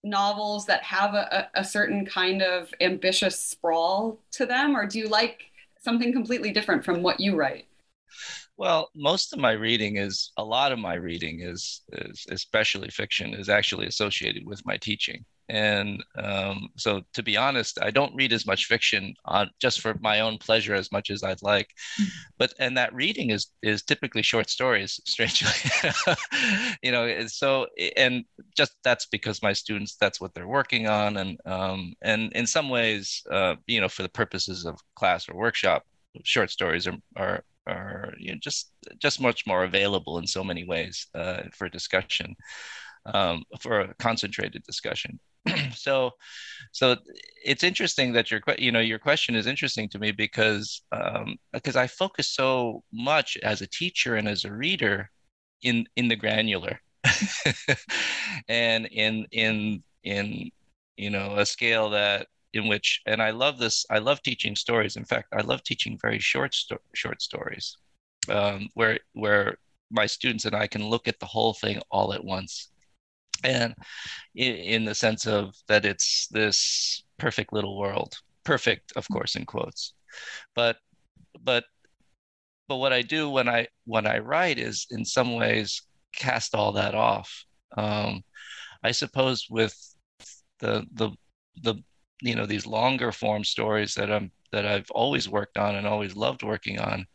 novels 0.05 0.67
that 0.67 0.85
have 0.85 1.15
a, 1.15 1.49
a 1.55 1.65
certain 1.65 2.07
kind 2.07 2.43
of 2.43 2.73
ambitious 2.81 3.39
sprawl 3.39 4.21
to 4.33 4.47
them, 4.47 4.77
or 4.77 4.87
do 4.87 5.01
you 5.01 5.09
like 5.09 5.51
something 5.83 6.13
completely 6.13 6.53
different 6.53 6.85
from 6.85 7.03
what 7.03 7.19
you 7.19 7.35
write? 7.35 7.67
Well, 8.57 8.89
most 8.95 9.33
of 9.33 9.39
my 9.39 9.53
reading 9.53 9.97
is 9.97 10.33
a 10.37 10.45
lot 10.45 10.73
of 10.73 10.79
my 10.79 10.95
reading 10.95 11.41
is, 11.41 11.83
is 11.93 12.25
especially 12.31 12.89
fiction 12.89 13.35
is 13.35 13.49
actually 13.49 13.87
associated 13.87 14.47
with 14.47 14.65
my 14.65 14.77
teaching. 14.77 15.25
And 15.49 16.03
um, 16.17 16.71
so, 16.77 17.03
to 17.15 17.23
be 17.23 17.37
honest, 17.37 17.79
I 17.81 17.91
don't 17.91 18.15
read 18.17 18.33
as 18.33 18.47
much 18.47 18.67
fiction 18.67 19.15
on 19.25 19.51
just 19.61 19.81
for 19.81 19.95
my 20.01 20.21
own 20.21 20.39
pleasure 20.39 20.75
as 20.75 20.91
much 20.91 21.11
as 21.11 21.23
I'd 21.23 21.43
like. 21.43 21.71
Mm-hmm. 22.01 22.09
But 22.39 22.55
and 22.59 22.77
that 22.77 22.95
reading 22.95 23.31
is 23.31 23.47
is 23.63 23.83
typically 23.83 24.23
short 24.23 24.51
stories. 24.51 25.01
Strangely, 25.07 25.51
you 26.83 26.91
know. 26.91 27.27
So 27.27 27.69
and 27.97 28.25
just 28.57 28.73
that's 28.83 29.07
because 29.07 29.43
my 29.43 29.53
students 29.53 29.97
that's 29.97 30.21
what 30.21 30.35
they're 30.35 30.49
working 30.49 30.89
on, 30.89 31.17
and 31.17 31.39
um, 31.47 31.95
and 32.03 32.33
in 32.33 32.47
some 32.47 32.69
ways, 32.69 33.23
uh, 33.31 33.55
you 33.67 33.81
know, 33.81 33.89
for 33.89 34.03
the 34.03 34.09
purposes 34.09 34.67
of 34.67 34.81
class 34.97 35.29
or 35.29 35.37
workshop, 35.37 35.85
short 36.25 36.51
stories 36.51 36.87
are 36.89 36.99
are 37.17 37.45
are 37.67 38.15
you 38.19 38.33
know, 38.33 38.39
just 38.41 38.71
just 38.99 39.21
much 39.21 39.47
more 39.47 39.65
available 39.65 40.19
in 40.19 40.27
so 40.27 40.43
many 40.43 40.65
ways 40.65 41.07
uh, 41.15 41.43
for 41.53 41.69
discussion, 41.69 42.35
um, 43.07 43.43
for 43.61 43.81
a 43.81 43.95
concentrated 43.95 44.63
discussion. 44.65 45.19
so, 45.75 46.11
so 46.73 46.97
it's 47.45 47.65
interesting 47.65 48.13
that 48.13 48.31
your 48.31 48.41
you 48.59 48.73
know 48.73 48.81
your 48.81 48.99
question 48.99 49.35
is 49.35 49.47
interesting 49.47 49.89
to 49.91 49.99
me 49.99 50.13
because 50.13 50.83
um, 50.93 51.37
because 51.53 51.77
I 51.77 51.87
focus 51.87 52.29
so 52.29 52.83
much 52.93 53.37
as 53.43 53.63
a 53.63 53.67
teacher 53.67 54.17
and 54.17 54.29
as 54.29 54.45
a 54.45 54.53
reader 54.53 55.11
in 55.63 55.87
in 55.97 56.09
the 56.09 56.17
granular, 56.17 56.81
and 58.49 58.87
in 58.87 59.27
in 59.33 59.83
in 60.05 60.51
you 60.97 61.11
know 61.11 61.37
a 61.37 61.47
scale 61.47 61.91
that 61.91 62.27
in 62.53 62.69
which 62.69 63.03
and 63.07 63.21
i 63.23 63.31
love 63.31 63.59
this 63.59 63.85
i 63.91 63.99
love 63.99 64.23
teaching 64.23 64.57
stories. 64.57 64.97
In 64.97 65.05
fact 65.05 65.29
i 65.33 65.43
love 65.43 65.63
teaching 65.63 65.99
very 66.01 66.19
short 66.19 66.55
sto- 66.55 66.79
short 66.95 67.21
stories 67.23 67.77
um, 68.29 68.69
where 68.75 68.99
where 69.13 69.59
my 69.91 70.07
students 70.07 70.45
and 70.47 70.57
i 70.57 70.67
can 70.67 70.85
look 70.89 71.07
at 71.07 71.19
the 71.21 71.27
whole 71.27 71.55
thing 71.55 71.81
all 71.91 72.13
at 72.13 72.25
once 72.25 72.71
and 73.45 73.75
in, 74.35 74.85
the 74.85 74.95
sense 74.95 75.27
of 75.27 75.55
that 75.69 75.85
it's 75.85 76.29
this 76.31 77.05
perfect 77.19 77.53
little 77.53 77.79
world 77.79 78.15
perfect 78.45 78.93
of 78.97 79.07
course 79.09 79.37
in 79.37 79.45
quotes 79.45 79.95
but 80.55 80.77
but 81.43 81.65
but 82.69 82.77
what 82.77 82.93
i 82.93 83.03
do 83.03 83.29
when 83.31 83.49
i 83.49 83.67
when 83.85 84.07
i 84.07 84.19
write 84.19 84.59
is 84.59 84.87
in 84.91 85.05
some 85.05 85.35
ways 85.35 85.83
cast 86.15 86.55
all 86.55 86.73
that 86.73 86.95
off 86.95 87.45
um, 87.77 88.23
i 88.83 88.91
suppose 88.91 89.47
with 89.51 89.77
the 90.61 90.87
the 90.95 91.11
the 91.63 91.75
you 92.23 92.35
know 92.35 92.47
these 92.47 92.67
longer 92.67 93.13
form 93.13 93.45
stories 93.45 93.95
that 93.95 94.11
I'm 94.11 94.31
that 94.53 94.67
I've 94.67 94.91
always 94.91 95.29
worked 95.29 95.59
on 95.59 95.75
and 95.75 95.87
always 95.87 96.17
loved 96.17 96.43
working 96.43 96.79
on. 96.79 97.07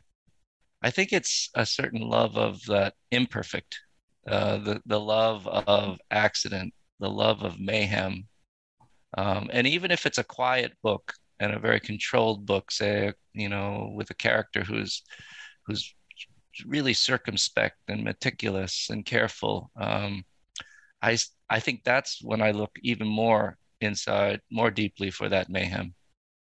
I 0.84 0.92
think 0.92 1.14
it's 1.14 1.50
a 1.56 1.66
certain 1.66 2.02
love 2.02 2.38
of 2.38 2.64
that 2.66 2.96
imperfect, 3.12 3.80
uh, 4.28 4.58
the 4.58 4.82
the 4.86 5.00
love 5.00 5.48
of 5.48 6.00
accident, 6.12 6.74
the 7.00 7.10
love 7.10 7.44
of 7.44 7.60
mayhem, 7.60 8.28
um, 9.18 9.50
and 9.52 9.68
even 9.68 9.92
if 9.92 10.06
it's 10.06 10.20
a 10.20 10.24
quiet 10.24 10.74
book 10.84 11.14
and 11.40 11.54
a 11.54 11.60
very 11.60 11.80
controlled 11.80 12.46
book, 12.46 12.72
say 12.72 13.14
you 13.34 13.50
know 13.50 13.92
with 13.96 14.10
a 14.10 14.16
character 14.16 14.64
who's 14.64 15.04
who's 15.66 15.94
really 16.66 16.94
circumspect 16.94 17.78
and 17.88 18.04
meticulous 18.04 18.90
and 18.90 19.06
careful. 19.06 19.72
Um, 19.76 20.24
I 21.02 21.18
I 21.50 21.60
think 21.60 21.84
that's 21.84 22.22
when 22.22 22.42
I 22.42 22.52
look 22.52 22.78
even 22.84 23.08
more 23.08 23.58
inside 23.82 24.42
more 24.52 24.72
deeply 24.72 25.10
for 25.12 25.30
that 25.30 25.50
mayhem. 25.50 25.94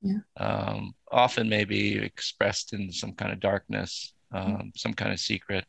Yeah. 0.03 0.19
Um, 0.37 0.95
often 1.11 1.49
maybe 1.49 1.97
expressed 1.99 2.73
in 2.73 2.91
some 2.91 3.13
kind 3.13 3.33
of 3.33 3.41
darkness, 3.41 4.15
um, 4.33 4.47
mm-hmm. 4.47 4.69
some 4.77 4.95
kind 4.95 5.13
of 5.13 5.21
secret, 5.21 5.65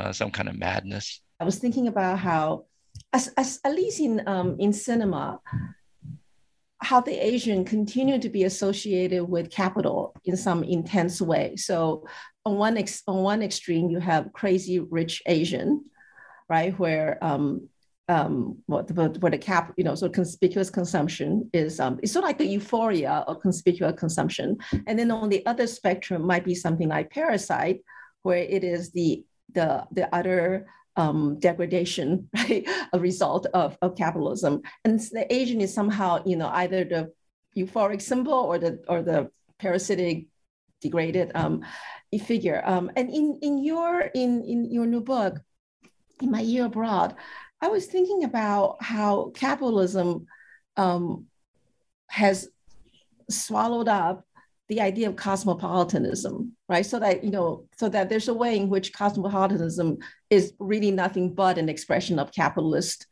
uh, 0.00 0.12
some 0.12 0.30
kind 0.30 0.48
of 0.48 0.58
madness. 0.58 1.20
I 1.38 1.44
was 1.44 1.58
thinking 1.58 1.86
about 1.88 2.18
how, 2.18 2.64
as, 3.12 3.28
as 3.36 3.60
at 3.64 3.74
least 3.74 4.00
in 4.00 4.26
um, 4.26 4.56
in 4.58 4.72
cinema, 4.72 5.40
how 6.82 7.00
the 7.00 7.16
Asian 7.32 7.64
continue 7.64 8.18
to 8.18 8.28
be 8.28 8.44
associated 8.44 9.24
with 9.24 9.50
capital 9.50 10.14
in 10.24 10.36
some 10.36 10.64
intense 10.64 11.20
way. 11.20 11.56
So 11.56 12.06
on 12.44 12.56
one 12.56 12.76
ex- 12.78 13.02
on 13.06 13.22
one 13.22 13.42
extreme, 13.42 13.90
you 13.90 14.00
have 14.00 14.32
crazy 14.32 14.80
rich 14.80 15.22
Asian, 15.26 15.84
right, 16.48 16.76
where 16.78 17.22
um, 17.22 17.68
um, 18.08 18.58
what 18.66 18.88
the, 18.88 18.94
what 19.20 19.32
the 19.32 19.38
cap, 19.38 19.72
you 19.76 19.84
know, 19.84 19.94
so 19.94 20.08
conspicuous 20.08 20.68
consumption 20.68 21.48
is, 21.52 21.78
um, 21.78 22.00
it's 22.02 22.12
sort 22.12 22.24
of 22.24 22.28
like 22.28 22.38
the 22.38 22.46
euphoria 22.46 23.24
of 23.28 23.40
conspicuous 23.40 23.98
consumption. 23.98 24.56
And 24.88 24.98
then 24.98 25.10
on 25.12 25.28
the 25.28 25.46
other 25.46 25.68
spectrum 25.68 26.26
might 26.26 26.44
be 26.44 26.56
something 26.56 26.88
like 26.88 27.10
parasite, 27.10 27.82
where 28.22 28.38
it 28.38 28.64
is 28.64 28.90
the 28.90 29.24
the 29.54 29.86
the 29.92 30.14
utter 30.14 30.66
um, 30.96 31.38
degradation, 31.38 32.28
right, 32.36 32.68
a 32.92 32.98
result 32.98 33.46
of, 33.54 33.76
of 33.82 33.96
capitalism. 33.96 34.62
And 34.84 35.00
the 35.00 35.26
Asian 35.32 35.60
is 35.60 35.72
somehow, 35.72 36.22
you 36.24 36.36
know, 36.36 36.48
either 36.48 36.84
the 36.84 37.12
euphoric 37.56 38.02
symbol 38.02 38.34
or 38.34 38.58
the 38.58 38.82
or 38.88 39.02
the 39.02 39.30
parasitic 39.58 40.26
degraded 40.80 41.32
um, 41.34 41.64
figure. 42.24 42.62
Um, 42.64 42.90
and 42.96 43.10
in 43.10 43.38
in 43.42 43.64
your 43.64 44.00
in 44.00 44.44
in 44.44 44.70
your 44.70 44.86
new 44.86 45.00
book, 45.00 45.40
in 46.20 46.30
my 46.30 46.40
year 46.40 46.66
abroad, 46.66 47.14
I 47.60 47.68
was 47.68 47.86
thinking 47.86 48.24
about 48.24 48.82
how 48.82 49.32
capitalism 49.34 50.26
um, 50.76 51.26
has 52.08 52.48
swallowed 53.28 53.88
up 53.88 54.26
the 54.70 54.80
idea 54.80 55.08
of 55.08 55.16
cosmopolitanism, 55.16 56.52
right? 56.68 56.86
So 56.86 57.00
that 57.00 57.24
you 57.24 57.30
know, 57.32 57.66
so 57.76 57.88
that 57.88 58.08
there's 58.08 58.28
a 58.28 58.34
way 58.34 58.56
in 58.56 58.68
which 58.68 58.92
cosmopolitanism 58.92 59.98
is 60.30 60.54
really 60.60 60.92
nothing 60.92 61.34
but 61.34 61.58
an 61.58 61.68
expression 61.68 62.20
of 62.20 62.32
capitalist 62.32 63.06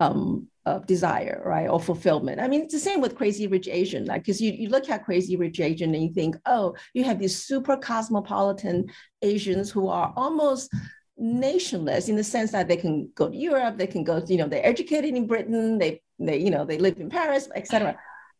um, 0.00 0.48
of 0.66 0.84
desire, 0.86 1.40
right, 1.46 1.68
or 1.68 1.78
fulfillment. 1.78 2.40
I 2.40 2.48
mean, 2.48 2.62
it's 2.62 2.74
the 2.74 2.80
same 2.80 3.00
with 3.00 3.14
Crazy 3.14 3.46
Rich 3.46 3.68
Asian, 3.68 4.04
like 4.04 4.22
because 4.22 4.40
you, 4.40 4.50
you 4.50 4.68
look 4.68 4.90
at 4.90 5.04
Crazy 5.04 5.36
Rich 5.36 5.60
Asian 5.60 5.94
and 5.94 6.02
you 6.02 6.12
think, 6.12 6.34
oh, 6.44 6.74
you 6.92 7.04
have 7.04 7.20
these 7.20 7.40
super 7.40 7.76
cosmopolitan 7.76 8.86
Asians 9.22 9.70
who 9.70 9.86
are 9.86 10.12
almost 10.16 10.72
nationless 11.18 12.08
in 12.08 12.16
the 12.16 12.24
sense 12.24 12.50
that 12.50 12.66
they 12.66 12.76
can 12.76 13.08
go 13.14 13.30
to 13.30 13.36
Europe, 13.36 13.78
they 13.78 13.86
can 13.86 14.02
go, 14.02 14.20
you 14.26 14.38
know, 14.38 14.48
they're 14.48 14.66
educated 14.66 15.14
in 15.14 15.28
Britain, 15.28 15.78
they, 15.78 16.02
they, 16.18 16.36
you 16.36 16.50
know, 16.50 16.64
they 16.64 16.78
live 16.78 16.98
in 16.98 17.08
Paris, 17.08 17.48
etc. 17.54 17.96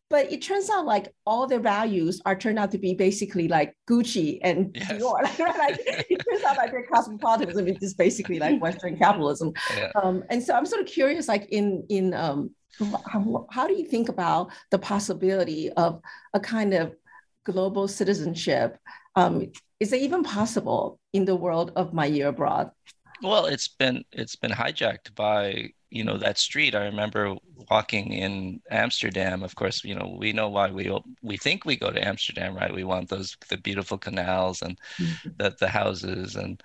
But 0.09 0.31
it 0.31 0.41
turns 0.41 0.71
out 0.71 0.87
like 0.87 1.13
all 1.27 1.47
their 1.47 1.61
values 1.61 2.23
are 2.25 2.37
turned 2.37 2.59
out 2.59 2.71
to 2.73 2.79
be 2.79 2.95
basically 2.95 3.49
like 3.49 3.75
Gucci 3.91 4.39
and 4.43 4.71
yes. 4.75 4.93
Dior. 4.93 5.21
Like, 5.39 5.59
like, 5.59 5.81
it 5.87 6.25
turns 6.25 6.45
out 6.45 6.57
like 6.57 6.71
their 6.71 6.87
cosmopolitanism 6.87 7.67
is 7.67 7.79
just 7.79 7.99
basically 7.99 8.39
like 8.39 8.61
Western 8.61 8.97
capitalism. 8.97 9.53
Yeah. 9.77 9.91
Um, 10.01 10.23
and 10.31 10.43
so 10.43 10.55
I'm 10.55 10.67
sort 10.67 10.83
of 10.83 10.87
curious, 10.87 11.27
like 11.27 11.49
in 11.51 11.85
in 11.89 12.15
um, 12.15 12.51
how, 13.11 13.47
how 13.51 13.67
do 13.67 13.75
you 13.75 13.87
think 13.87 14.09
about 14.09 14.53
the 14.71 14.79
possibility 14.79 15.71
of 15.73 16.01
a 16.35 16.41
kind 16.41 16.75
of 16.75 16.95
global 17.45 17.89
citizenship 17.89 18.79
um, 19.17 19.51
is 19.81 19.93
it 19.93 20.03
even 20.03 20.23
possible 20.23 21.01
in 21.13 21.25
the 21.25 21.35
world 21.35 21.73
of 21.75 21.93
my 21.93 22.07
year 22.07 22.29
abroad? 22.29 22.71
Well, 23.23 23.47
it's 23.47 23.69
been 23.69 24.05
it's 24.13 24.37
been 24.37 24.51
hijacked 24.51 25.15
by 25.15 25.71
you 25.91 26.05
know 26.05 26.19
that 26.19 26.39
street. 26.39 26.75
I 26.75 26.85
remember 26.85 27.37
walking 27.71 28.13
in 28.13 28.61
Amsterdam. 28.71 29.43
Of 29.43 29.55
course, 29.55 29.85
you 29.85 29.95
know 29.95 30.17
we 30.19 30.33
know 30.33 30.49
why 30.49 30.71
we 30.71 30.91
we 31.23 31.37
think 31.37 31.65
we 31.65 31.77
go 31.77 31.91
to 31.91 32.07
Amsterdam, 32.07 32.55
right? 32.55 32.75
We 32.75 32.85
want 32.85 33.09
those 33.09 33.37
the 33.49 33.57
beautiful 33.57 33.99
canals 33.99 34.63
and 34.63 34.79
mm-hmm. 34.99 35.31
the 35.39 35.57
the 35.59 35.69
houses 35.69 36.37
and 36.37 36.63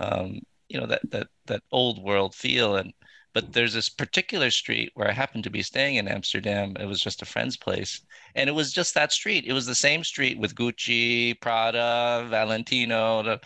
um, 0.00 0.40
you 0.68 0.80
know 0.80 0.86
that 0.86 1.10
that 1.10 1.28
that 1.46 1.62
old 1.72 2.02
world 2.02 2.34
feel 2.34 2.76
and 2.76 2.92
but 3.34 3.52
there's 3.52 3.74
this 3.74 3.88
particular 3.88 4.48
street 4.50 4.92
where 4.94 5.08
I 5.08 5.12
happened 5.12 5.42
to 5.44 5.50
be 5.50 5.62
staying 5.62 5.96
in 5.96 6.06
Amsterdam. 6.06 6.76
It 6.78 6.86
was 6.86 7.00
just 7.00 7.20
a 7.20 7.24
friend's 7.26 7.56
place. 7.56 8.00
And 8.36 8.48
it 8.48 8.52
was 8.52 8.72
just 8.72 8.94
that 8.94 9.10
street. 9.10 9.44
It 9.44 9.52
was 9.52 9.66
the 9.66 9.74
same 9.74 10.04
street 10.04 10.38
with 10.38 10.54
Gucci, 10.54 11.38
Prada, 11.40 12.28
Valentino. 12.30 13.40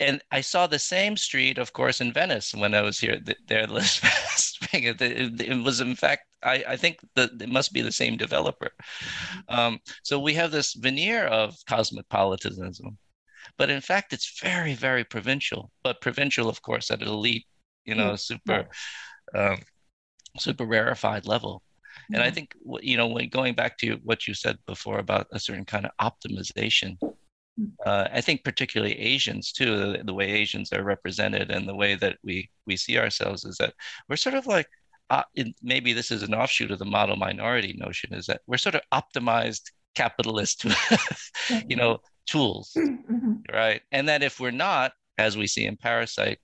And 0.00 0.22
I 0.32 0.40
saw 0.40 0.66
the 0.66 0.78
same 0.78 1.16
street, 1.16 1.58
of 1.58 1.72
course, 1.72 2.00
in 2.00 2.12
Venice 2.12 2.54
when 2.54 2.74
I 2.74 2.80
was 2.80 2.98
here 2.98 3.20
there 3.46 3.66
last 3.68 4.02
spring. 4.38 4.84
It, 4.84 5.00
it, 5.00 5.40
it, 5.40 5.62
was, 5.62 5.80
in 5.80 5.94
fact, 5.94 6.22
I, 6.42 6.64
I 6.68 6.76
think 6.76 7.00
that 7.16 7.30
it 7.40 7.48
must 7.50 7.72
be 7.72 7.82
the 7.82 7.92
same 7.92 8.16
developer. 8.16 8.70
Um, 9.48 9.78
so 10.02 10.18
we 10.18 10.34
have 10.34 10.50
this 10.50 10.72
veneer 10.72 11.26
of 11.26 11.54
cosmopolitanism. 11.68 12.96
But 13.58 13.70
in 13.70 13.80
fact, 13.80 14.12
it's 14.12 14.40
very, 14.40 14.74
very 14.74 15.04
provincial, 15.04 15.70
but 15.82 16.00
provincial, 16.00 16.48
of 16.48 16.62
course, 16.62 16.90
at 16.90 17.02
an 17.02 17.08
elite, 17.08 17.46
you 17.84 17.94
know, 17.94 18.16
super 18.16 18.68
um, 19.34 19.58
super 20.38 20.64
rarefied 20.64 21.26
level. 21.26 21.62
Mm-hmm. 21.82 22.14
And 22.14 22.22
I 22.22 22.30
think 22.30 22.54
you 22.80 22.96
know, 22.96 23.08
when 23.08 23.28
going 23.28 23.54
back 23.54 23.78
to 23.78 23.98
what 24.02 24.26
you 24.26 24.34
said 24.34 24.58
before 24.66 24.98
about 24.98 25.26
a 25.32 25.40
certain 25.40 25.64
kind 25.64 25.86
of 25.86 25.92
optimization, 26.00 26.98
mm-hmm. 26.98 27.08
Uh, 27.84 28.08
I 28.12 28.20
think 28.20 28.44
particularly 28.44 28.98
Asians 28.98 29.52
too, 29.52 29.76
the, 29.76 30.02
the, 30.04 30.14
way 30.14 30.30
Asians 30.30 30.72
are 30.72 30.82
represented 30.82 31.50
and 31.50 31.68
the 31.68 31.74
way 31.74 31.94
that 31.96 32.16
we 32.22 32.50
we 32.66 32.76
see 32.76 32.98
ourselves 32.98 33.44
is 33.44 33.56
that 33.58 33.74
we're 34.08 34.16
sort 34.16 34.34
of 34.34 34.46
like 34.46 34.68
uh, 35.10 35.24
in, 35.34 35.52
maybe 35.62 35.92
this 35.92 36.10
is 36.10 36.22
an 36.22 36.34
offshoot 36.34 36.70
of 36.70 36.78
the 36.78 36.84
model 36.84 37.16
minority 37.16 37.76
notion 37.78 38.14
is 38.14 38.26
that 38.26 38.40
we're 38.46 38.56
sort 38.56 38.76
of 38.76 38.82
optimized 38.92 39.70
capitalist, 39.94 40.64
you 41.68 41.76
know, 41.76 41.98
tools, 42.26 42.72
mm-hmm. 42.76 43.34
right? 43.52 43.82
And 43.90 44.08
that 44.08 44.22
if 44.22 44.38
we're 44.38 44.52
not, 44.52 44.92
as 45.18 45.36
we 45.36 45.46
see 45.46 45.66
in 45.66 45.76
Parasite, 45.76 46.38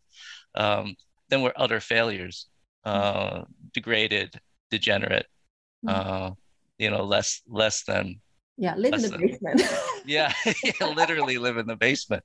um, 0.57 0.97
then 1.29 1.43
we're 1.43 1.53
utter 1.57 1.81
failures 1.81 2.49
uh, 2.85 3.43
degraded, 3.73 4.39
degenerate, 4.71 5.27
mm. 5.85 5.91
uh, 5.91 6.33
you 6.79 6.91
know, 6.91 7.05
less 7.05 7.43
less 7.49 7.85
than 7.85 8.21
yeah, 8.57 8.75
live 8.77 8.95
in 8.95 9.03
the 9.03 9.19
basement. 9.19 9.63
yeah, 10.07 10.33
yeah, 10.65 10.87
literally 10.87 11.39
live 11.39 11.59
in 11.59 11.67
the 11.67 11.77
basement. 11.77 12.25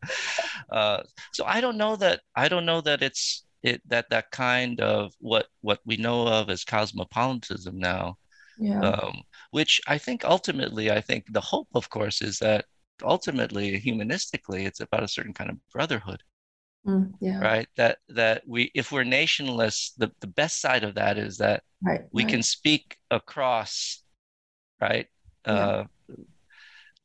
Uh, 0.72 1.04
so 1.34 1.46
I 1.46 1.62
don't 1.62 1.78
know 1.78 1.96
that 1.98 2.22
I 2.36 2.48
don't 2.48 2.65
know 2.65 2.82
that 2.82 3.02
it's 3.02 3.46
it 3.63 3.82
that 3.89 4.10
that 4.10 4.32
kind 4.32 4.80
of 4.82 5.13
what 5.20 5.48
what 5.62 5.80
we 5.86 5.98
know 5.98 6.28
of 6.28 6.50
as 6.50 6.63
cosmopolitanism 6.63 7.78
now. 7.78 8.17
Yeah. 8.58 8.80
Um, 8.80 9.24
which 9.52 9.82
I 9.88 9.98
think 9.98 10.24
ultimately, 10.24 10.91
I 10.91 11.02
think 11.02 11.26
the 11.32 11.41
hope, 11.41 11.67
of 11.74 11.89
course, 11.89 12.22
is 12.22 12.38
that 12.39 12.65
ultimately, 13.02 13.82
humanistically, 13.82 14.65
it's 14.65 14.82
about 14.82 15.04
a 15.04 15.08
certain 15.08 15.34
kind 15.34 15.50
of 15.50 15.58
brotherhood. 15.74 16.22
Mm, 16.86 17.13
yeah. 17.20 17.39
Right. 17.39 17.67
That 17.78 17.98
that 18.10 18.44
we 18.48 18.72
if 18.76 18.91
we're 18.91 19.04
nationless, 19.04 19.91
the, 19.98 20.12
the 20.20 20.28
best 20.28 20.62
side 20.62 20.84
of 20.84 20.96
that 20.96 21.17
is 21.17 21.38
that 21.38 21.63
right, 21.82 22.02
we 22.12 22.24
right. 22.24 22.32
can 22.32 22.44
speak 22.44 22.98
across 23.10 24.04
right 24.80 25.08
yeah. 25.46 25.84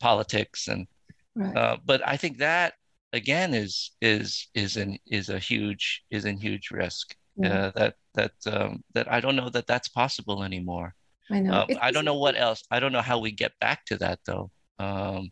Politics 0.01 0.69
and 0.69 0.87
right. 1.35 1.57
uh, 1.57 1.77
but 1.85 2.07
I 2.07 2.17
think 2.17 2.39
that 2.39 2.75
again 3.13 3.55
is 3.55 3.93
is 4.01 4.49
is 4.55 4.77
an 4.77 4.99
is 5.07 5.29
a 5.29 5.39
huge 5.39 6.03
is 6.11 6.25
a 6.25 6.33
huge 6.33 6.71
risk 6.71 7.15
yeah. 7.37 7.53
uh, 7.53 7.73
that 7.77 7.95
that 8.15 8.33
um, 8.47 8.85
that 8.95 9.11
I 9.11 9.21
don't 9.21 9.37
know 9.37 9.49
that 9.51 9.67
that's 9.67 9.89
possible 9.89 10.43
anymore. 10.43 10.95
I 11.31 11.41
know. 11.41 11.53
Uh, 11.53 11.67
I 11.81 11.91
don't 11.91 12.05
know 12.05 12.19
what 12.19 12.39
else. 12.39 12.63
I 12.71 12.81
don't 12.81 12.93
know 12.93 13.03
how 13.03 13.19
we 13.19 13.33
get 13.33 13.53
back 13.61 13.85
to 13.87 13.97
that 13.99 14.21
though. 14.25 14.51
Um, 14.79 15.31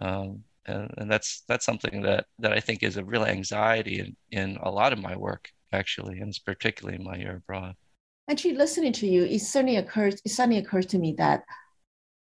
um, 0.00 0.44
and, 0.66 0.90
and, 0.96 1.10
that's 1.10 1.42
that's 1.48 1.66
something 1.66 2.02
that 2.02 2.26
that 2.38 2.52
I 2.52 2.60
think 2.60 2.82
is 2.82 2.96
a 2.96 3.04
real 3.04 3.24
anxiety 3.24 4.00
in 4.00 4.16
in 4.30 4.58
a 4.62 4.70
lot 4.70 4.92
of 4.92 5.00
my 5.00 5.16
work 5.16 5.48
actually, 5.72 6.20
and 6.20 6.32
particularly 6.44 6.98
in 6.98 7.04
my 7.04 7.16
year 7.16 7.36
abroad. 7.36 7.74
Actually, 8.30 8.54
listening 8.54 8.92
to 8.94 9.06
you, 9.06 9.24
it 9.24 9.40
certainly 9.40 9.76
occurs. 9.76 10.20
It 10.24 10.30
suddenly 10.30 10.58
occurs 10.58 10.86
to 10.86 10.98
me 10.98 11.14
that 11.18 11.44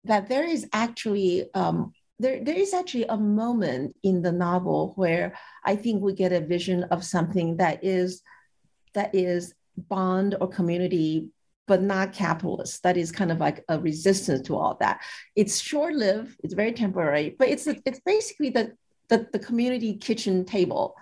that 0.04 0.28
there 0.28 0.44
is 0.48 0.68
actually 0.72 1.52
um, 1.54 1.92
there, 2.18 2.42
there 2.42 2.56
is 2.56 2.72
actually 2.72 3.06
a 3.06 3.16
moment 3.16 3.96
in 4.02 4.22
the 4.22 4.32
novel 4.32 4.92
where 4.96 5.36
I 5.64 5.76
think 5.76 6.02
we 6.02 6.12
get 6.12 6.32
a 6.32 6.40
vision 6.40 6.84
of 6.84 7.04
something 7.04 7.56
that 7.56 7.84
is 7.84 8.22
that 8.94 9.14
is 9.14 9.54
bond 9.76 10.36
or 10.40 10.48
community 10.48 11.28
but 11.68 11.80
not 11.80 12.12
capitalist. 12.12 12.82
That 12.82 12.96
is 12.96 13.12
kind 13.12 13.30
of 13.32 13.38
like 13.38 13.64
a 13.68 13.78
resistance 13.78 14.46
to 14.48 14.56
all 14.56 14.76
that. 14.80 15.00
It's 15.36 15.60
short-lived 15.60 16.36
it's 16.42 16.54
very 16.54 16.72
temporary 16.72 17.34
but 17.38 17.48
it's 17.48 17.66
it's 17.66 18.00
basically 18.04 18.50
the 18.50 18.72
the, 19.08 19.28
the 19.32 19.38
community 19.38 19.94
kitchen 19.96 20.44
table 20.44 20.94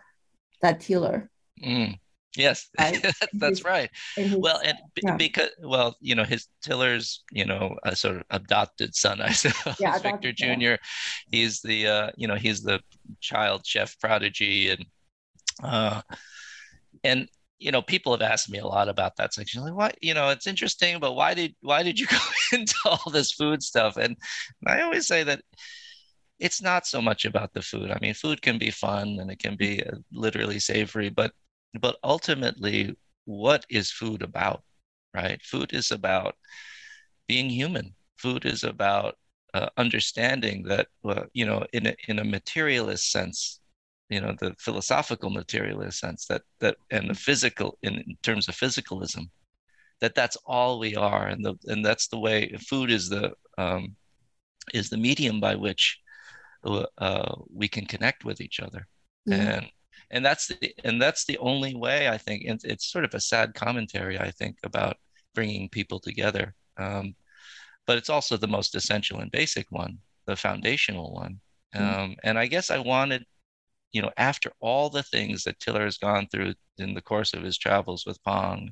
that 0.63 0.81
Tiller 0.81 1.31
mm. 1.63 1.99
Yes, 2.37 2.69
right? 2.79 3.05
that's 3.35 3.64
right. 3.64 3.90
And 4.16 4.40
well, 4.40 4.61
and 4.64 4.79
yeah. 5.03 5.16
because 5.16 5.51
well, 5.62 5.97
you 6.01 6.14
know, 6.14 6.25
his 6.25 6.47
Tiller's, 6.62 7.25
you 7.33 7.45
know, 7.45 7.77
a 7.85 7.97
sort 7.97 8.16
of 8.16 8.23
adopted 8.31 8.95
son, 8.95 9.21
I 9.21 9.33
suppose, 9.33 9.77
yeah, 9.81 9.99
Victor 9.99 10.33
Jr. 10.33 10.75
He's 11.31 11.61
the, 11.61 11.87
uh, 11.87 12.11
you 12.16 12.29
know, 12.29 12.37
he's 12.37 12.62
the 12.62 12.81
child 13.21 13.66
chef 13.66 13.99
prodigy, 13.99 14.71
and 14.71 14.85
uh, 15.62 16.03
and 17.03 17.29
you 17.59 17.71
know, 17.71 17.83
people 17.83 18.12
have 18.12 18.23
asked 18.23 18.51
me 18.51 18.59
a 18.59 18.66
lot 18.66 18.88
about 18.88 19.16
that 19.16 19.35
section. 19.35 19.62
Like, 19.62 19.75
why, 19.75 19.93
you 20.01 20.14
know, 20.14 20.31
it's 20.31 20.47
interesting, 20.47 20.99
but 20.99 21.14
why 21.14 21.35
did 21.35 21.55
why 21.61 21.83
did 21.83 21.99
you 21.99 22.07
go 22.11 22.19
into 22.53 22.75
all 22.87 23.12
this 23.12 23.33
food 23.33 23.62
stuff? 23.62 23.97
And, 23.97 24.16
and 24.62 24.69
I 24.69 24.83
always 24.83 25.07
say 25.07 25.23
that 25.25 25.43
it's 26.38 26.62
not 26.62 26.87
so 26.87 27.03
much 27.03 27.27
about 27.27 27.53
the 27.53 27.61
food. 27.61 27.90
I 27.90 27.99
mean, 28.01 28.14
food 28.14 28.40
can 28.40 28.57
be 28.57 28.71
fun 28.71 29.19
and 29.21 29.31
it 29.31 29.38
can 29.38 29.57
be 29.57 29.85
uh, 29.85 29.97
literally 30.11 30.59
savory, 30.59 31.11
but 31.11 31.33
but 31.79 31.97
ultimately, 32.03 32.97
what 33.25 33.65
is 33.69 33.91
food 33.91 34.23
about? 34.23 34.63
Right? 35.15 35.41
Food 35.43 35.73
is 35.73 35.91
about 35.91 36.37
being 37.29 37.51
human. 37.51 37.95
Food 38.17 38.45
is 38.45 38.65
about 38.65 39.17
uh, 39.55 39.69
understanding 39.77 40.63
that, 40.65 40.87
uh, 41.05 41.25
you 41.33 41.45
know, 41.47 41.65
in 41.73 41.87
a, 41.87 41.95
in 42.09 42.19
a 42.19 42.25
materialist 42.25 43.11
sense, 43.11 43.61
you 44.09 44.21
know, 44.21 44.35
the 44.41 44.55
philosophical 44.59 45.31
materialist 45.31 46.01
sense 46.01 46.27
that 46.27 46.43
that 46.61 46.77
and 46.91 47.11
the 47.11 47.15
physical 47.15 47.79
in, 47.83 47.95
in 47.95 48.17
terms 48.23 48.49
of 48.49 48.57
physicalism, 48.57 49.29
that 50.01 50.15
that's 50.15 50.37
all 50.45 50.79
we 50.79 50.97
are, 50.97 51.29
and 51.29 51.45
the 51.45 51.55
and 51.67 51.85
that's 51.85 52.09
the 52.09 52.19
way 52.19 52.53
food 52.69 52.91
is 52.91 53.09
the 53.09 53.33
um, 53.59 53.95
is 54.75 54.91
the 54.91 54.97
medium 54.97 55.41
by 55.41 55.55
which 55.55 55.99
uh, 56.65 56.87
uh 56.99 57.35
we 57.53 57.69
can 57.69 57.87
connect 57.87 58.25
with 58.25 58.41
each 58.41 58.61
other, 58.61 58.87
and 59.31 59.67
and 60.11 60.25
that's 60.25 60.49
the 60.49 60.75
and 60.85 61.01
that's 61.01 61.25
the 61.25 61.38
only 61.38 61.75
way 61.75 62.09
I 62.09 62.18
think. 62.18 62.44
And 62.46 62.61
it's 62.64 62.90
sort 62.90 63.05
of 63.05 63.14
a 63.14 63.20
sad 63.20 63.55
commentary 63.55 64.18
I 64.18 64.31
think 64.31 64.59
about 64.64 64.96
bringing 65.35 65.68
people 65.68 66.01
together. 66.01 66.55
Um, 66.77 67.14
but 67.87 67.99
it's 67.99 68.11
also 68.11 68.37
the 68.37 68.49
most 68.49 68.75
essential 68.75 69.20
and 69.20 69.31
basic 69.31 69.70
one, 69.70 69.99
the 70.27 70.37
foundational 70.37 71.12
one. 71.14 71.40
Mm-hmm. 71.75 72.01
Um, 72.01 72.16
and 72.25 72.38
I 72.38 72.46
guess 72.46 72.70
I 72.70 72.79
wanted, 72.79 73.25
you 73.92 74.03
know, 74.03 74.11
after 74.16 74.53
all 74.61 74.90
the 74.90 75.03
things 75.03 75.44
that 75.44 75.61
Tiller 75.61 75.85
has 75.85 75.99
gone 75.99 76.27
through 76.29 76.55
in 76.79 76.94
the 76.94 77.03
course 77.03 77.33
of 77.35 77.42
his 77.42 77.59
travels 77.59 78.05
with 78.07 78.23
Pong, 78.25 78.70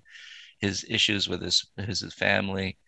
his 0.61 0.85
issues 0.89 1.29
with 1.29 1.43
his 1.43 1.65
his, 1.77 2.01
his 2.01 2.15
family, 2.15 2.79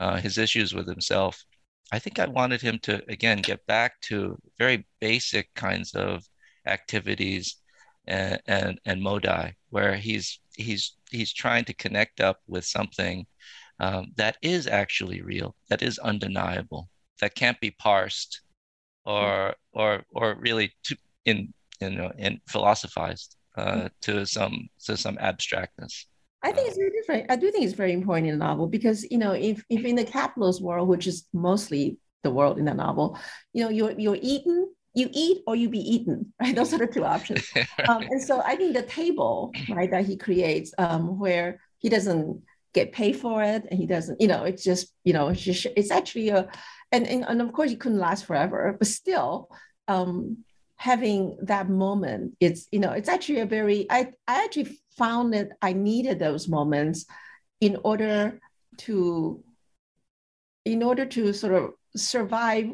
uh, 0.00 0.16
his 0.16 0.38
issues 0.38 0.74
with 0.74 0.88
himself, 0.88 1.44
I 1.92 1.98
think 1.98 2.18
I 2.18 2.26
wanted 2.26 2.62
him 2.62 2.78
to 2.80 3.02
again 3.10 3.38
get 3.42 3.66
back 3.66 4.00
to 4.02 4.38
very 4.58 4.86
basic 5.00 5.52
kinds 5.54 5.94
of 5.94 6.24
activities 6.66 7.56
and 8.08 8.40
and, 8.46 8.80
and 8.84 9.02
Modi, 9.02 9.54
where 9.70 9.94
he's 9.94 10.40
he's 10.56 10.96
he's 11.10 11.32
trying 11.32 11.64
to 11.66 11.74
connect 11.74 12.20
up 12.20 12.38
with 12.46 12.64
something 12.64 13.26
um, 13.80 14.12
that 14.16 14.36
is 14.42 14.66
actually 14.66 15.22
real, 15.22 15.54
that 15.68 15.82
is 15.82 15.98
undeniable, 15.98 16.88
that 17.20 17.34
can't 17.34 17.60
be 17.60 17.70
parsed, 17.70 18.40
or 19.04 19.54
or 19.72 20.02
or 20.10 20.36
really 20.40 20.72
to, 20.84 20.96
in 21.24 21.52
you 21.80 21.90
know 21.90 22.10
in 22.18 22.40
philosophized 22.48 23.36
uh, 23.56 23.88
to 24.02 24.26
some 24.26 24.68
to 24.84 24.96
some 24.96 25.16
abstractness. 25.18 26.06
I 26.42 26.52
think 26.52 26.68
it's 26.68 26.76
very 26.76 26.92
different. 26.92 27.30
I 27.30 27.36
do 27.36 27.50
think 27.50 27.64
it's 27.64 27.74
very 27.74 27.92
important 27.92 28.28
in 28.28 28.38
the 28.38 28.44
novel 28.44 28.68
because 28.68 29.04
you 29.10 29.18
know 29.18 29.32
if 29.32 29.62
if 29.68 29.84
in 29.84 29.96
the 29.96 30.04
capitalist 30.04 30.62
world, 30.62 30.88
which 30.88 31.06
is 31.06 31.26
mostly 31.32 31.98
the 32.24 32.30
world 32.30 32.58
in 32.58 32.64
the 32.64 32.74
novel, 32.74 33.18
you 33.52 33.64
know 33.64 33.70
you're 33.70 33.92
you're 33.92 34.18
eaten 34.20 34.72
you 34.98 35.08
eat 35.12 35.42
or 35.46 35.54
you 35.54 35.68
be 35.68 35.78
eaten, 35.78 36.32
right? 36.40 36.54
Those 36.54 36.72
are 36.74 36.78
the 36.78 36.86
two 36.86 37.04
options. 37.04 37.50
um, 37.88 38.02
and 38.02 38.22
so 38.22 38.42
I 38.44 38.56
think 38.56 38.74
the 38.74 38.82
table, 38.82 39.52
right, 39.70 39.90
that 39.90 40.06
he 40.06 40.16
creates, 40.16 40.74
um, 40.78 41.18
where 41.18 41.60
he 41.78 41.88
doesn't 41.88 42.42
get 42.74 42.92
paid 42.92 43.16
for 43.16 43.42
it, 43.42 43.64
and 43.70 43.78
he 43.78 43.86
doesn't, 43.86 44.20
you 44.20 44.28
know, 44.28 44.44
it's 44.44 44.64
just, 44.64 44.92
you 45.04 45.12
know, 45.12 45.28
it's 45.28 45.40
just, 45.40 45.66
it's 45.76 45.90
actually 45.90 46.28
a, 46.30 46.48
and, 46.90 47.06
and 47.06 47.24
and 47.24 47.40
of 47.42 47.52
course, 47.52 47.70
it 47.70 47.80
couldn't 47.80 47.98
last 47.98 48.26
forever, 48.26 48.74
but 48.78 48.88
still, 48.88 49.48
um, 49.86 50.38
having 50.76 51.36
that 51.42 51.68
moment, 51.68 52.34
it's, 52.40 52.66
you 52.72 52.78
know, 52.78 52.92
it's 52.92 53.08
actually 53.08 53.40
a 53.40 53.46
very, 53.46 53.86
I 53.90 54.12
I 54.26 54.44
actually 54.44 54.78
found 54.96 55.32
that 55.34 55.50
I 55.62 55.72
needed 55.72 56.18
those 56.18 56.48
moments 56.48 57.06
in 57.60 57.76
order 57.84 58.40
to, 58.78 59.42
in 60.64 60.82
order 60.82 61.06
to 61.06 61.32
sort 61.32 61.54
of 61.54 61.70
survive 61.96 62.66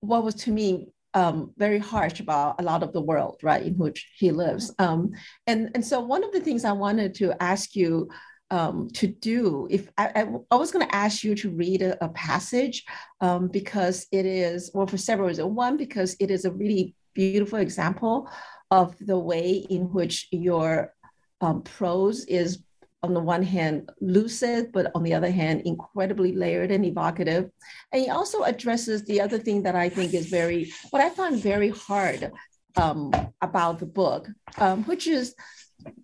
what 0.00 0.24
was 0.24 0.34
to 0.34 0.50
me 0.50 0.88
um, 1.14 1.52
very 1.56 1.78
harsh 1.78 2.20
about 2.20 2.60
a 2.60 2.62
lot 2.62 2.82
of 2.82 2.92
the 2.92 3.00
world, 3.00 3.38
right, 3.42 3.62
in 3.62 3.74
which 3.74 4.10
he 4.16 4.30
lives. 4.30 4.74
Um, 4.78 5.12
and, 5.46 5.70
and 5.74 5.84
so 5.84 6.00
one 6.00 6.24
of 6.24 6.32
the 6.32 6.40
things 6.40 6.64
I 6.64 6.72
wanted 6.72 7.14
to 7.16 7.40
ask 7.42 7.76
you 7.76 8.08
um, 8.50 8.88
to 8.94 9.06
do, 9.06 9.66
if 9.70 9.88
I, 9.96 10.12
I, 10.14 10.26
I 10.50 10.56
was 10.56 10.70
going 10.70 10.86
to 10.86 10.94
ask 10.94 11.24
you 11.24 11.34
to 11.36 11.50
read 11.50 11.80
a, 11.82 12.02
a 12.04 12.08
passage 12.10 12.84
um, 13.20 13.48
because 13.48 14.06
it 14.12 14.26
is, 14.26 14.70
well, 14.74 14.86
for 14.86 14.98
several 14.98 15.28
reasons. 15.28 15.48
One, 15.48 15.76
because 15.76 16.16
it 16.20 16.30
is 16.30 16.44
a 16.44 16.52
really 16.52 16.94
beautiful 17.14 17.58
example 17.58 18.30
of 18.70 18.94
the 19.00 19.18
way 19.18 19.66
in 19.70 19.92
which 19.92 20.28
your 20.30 20.94
um, 21.40 21.62
prose 21.62 22.24
is 22.26 22.62
on 23.02 23.14
the 23.14 23.20
one 23.20 23.42
hand 23.42 23.90
lucid, 24.00 24.70
but 24.72 24.90
on 24.94 25.02
the 25.02 25.14
other 25.14 25.30
hand 25.30 25.62
incredibly 25.64 26.32
layered 26.32 26.70
and 26.70 26.84
evocative. 26.84 27.50
And 27.92 28.02
he 28.02 28.10
also 28.10 28.42
addresses 28.42 29.04
the 29.04 29.20
other 29.20 29.38
thing 29.38 29.62
that 29.64 29.74
I 29.74 29.88
think 29.88 30.14
is 30.14 30.26
very, 30.26 30.72
what 30.90 31.02
I 31.02 31.10
find 31.10 31.36
very 31.36 31.70
hard 31.70 32.30
um, 32.76 33.12
about 33.40 33.80
the 33.80 33.86
book, 33.86 34.28
um, 34.58 34.84
which 34.84 35.06
is 35.06 35.34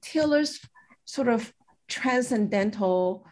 Tiller's 0.03 0.61
sort 1.05 1.29
of 1.29 1.53
transcendental 1.87 3.25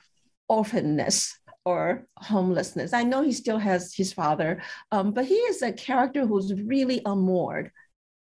orphanness 0.50 1.32
or 1.64 2.06
homelessness. 2.18 2.92
I 2.92 3.02
know 3.02 3.22
he 3.22 3.32
still 3.32 3.58
has 3.58 3.92
his 3.92 4.12
father, 4.12 4.62
um, 4.92 5.12
but 5.12 5.24
he 5.24 5.34
is 5.34 5.62
a 5.62 5.72
character 5.72 6.24
who's 6.24 6.54
really 6.54 7.02
unmoored 7.04 7.72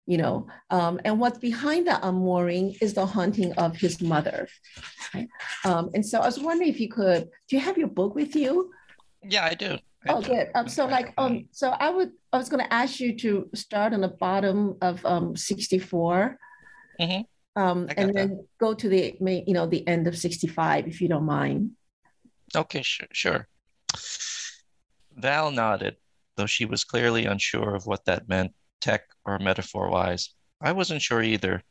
you 0.05 0.17
know 0.17 0.47
um, 0.69 0.99
and 1.03 1.19
what's 1.19 1.37
behind 1.37 1.87
that 1.87 2.01
unmooring 2.01 2.75
is 2.81 2.93
the 2.93 3.05
haunting 3.05 3.53
of 3.53 3.75
his 3.75 4.01
mother 4.01 4.47
right? 5.13 5.27
um, 5.65 5.89
and 5.93 6.05
so 6.05 6.19
i 6.19 6.25
was 6.25 6.39
wondering 6.39 6.69
if 6.69 6.79
you 6.79 6.89
could 6.89 7.29
do 7.49 7.55
you 7.55 7.59
have 7.59 7.77
your 7.77 7.87
book 7.87 8.15
with 8.15 8.35
you 8.35 8.71
yeah 9.23 9.45
i 9.45 9.53
do 9.53 9.77
I 10.07 10.13
oh 10.13 10.21
do. 10.21 10.27
good 10.29 10.51
um, 10.55 10.67
so 10.67 10.85
like 10.85 11.13
um 11.17 11.47
so 11.51 11.69
i 11.71 11.89
would 11.89 12.11
i 12.31 12.37
was 12.37 12.49
going 12.49 12.63
to 12.63 12.73
ask 12.73 12.99
you 12.99 13.17
to 13.17 13.49
start 13.55 13.93
on 13.93 14.01
the 14.01 14.07
bottom 14.07 14.77
of 14.81 15.03
um 15.05 15.35
64 15.35 16.37
mm-hmm. 16.99 17.61
um 17.61 17.89
and 17.97 18.13
then 18.13 18.29
that. 18.29 18.47
go 18.59 18.73
to 18.73 18.89
the 18.89 19.15
you 19.19 19.53
know 19.53 19.65
the 19.65 19.87
end 19.87 20.07
of 20.07 20.17
65 20.17 20.87
if 20.87 21.01
you 21.01 21.07
don't 21.07 21.25
mind 21.25 21.71
okay 22.55 22.83
sure 22.83 23.07
sure 23.11 23.47
val 25.15 25.49
nodded 25.49 25.95
though 26.35 26.45
she 26.45 26.65
was 26.65 26.83
clearly 26.83 27.25
unsure 27.25 27.73
of 27.73 27.87
what 27.87 28.05
that 28.05 28.29
meant 28.29 28.53
tech 28.85 29.01
or 29.25 29.39
metaphor 29.39 29.89
wise. 29.89 30.29
I 30.61 30.71
wasn't 30.71 31.01
sure 31.01 31.23
either, 31.23 31.63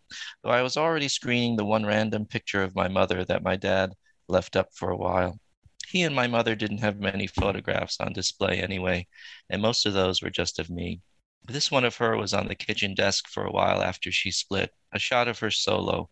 though 0.43 0.51
I 0.51 0.63
was 0.63 0.77
already 0.77 1.07
screening 1.07 1.55
the 1.55 1.65
one 1.65 1.87
random 1.87 2.27
picture 2.27 2.65
of 2.65 2.75
my 2.75 2.89
mother 2.89 3.25
that 3.27 3.45
my 3.45 3.55
dad 3.55 3.93
left 4.27 4.57
up 4.57 4.71
for 4.75 4.91
a 4.91 4.97
while. 4.97 5.39
He 5.87 6.03
and 6.03 6.13
my 6.13 6.27
mother 6.27 6.57
didn't 6.57 6.79
have 6.79 6.99
many 6.99 7.29
photographs 7.29 8.01
on 8.01 8.15
display 8.15 8.61
anyway, 8.61 9.07
and 9.49 9.63
most 9.63 9.87
of 9.87 9.93
those 9.93 10.23
were 10.23 10.31
just 10.31 10.59
of 10.59 10.71
me. 10.71 11.03
This 11.45 11.71
one 11.71 11.85
of 11.85 11.97
her 11.99 12.17
was 12.17 12.35
on 12.35 12.49
the 12.49 12.57
kitchen 12.57 12.95
desk 12.95 13.29
for 13.29 13.45
a 13.45 13.53
while 13.53 13.81
after 13.81 14.11
she 14.11 14.33
split, 14.33 14.73
a 14.93 14.99
shot 14.99 15.29
of 15.29 15.39
her 15.39 15.53
solo, 15.53 16.11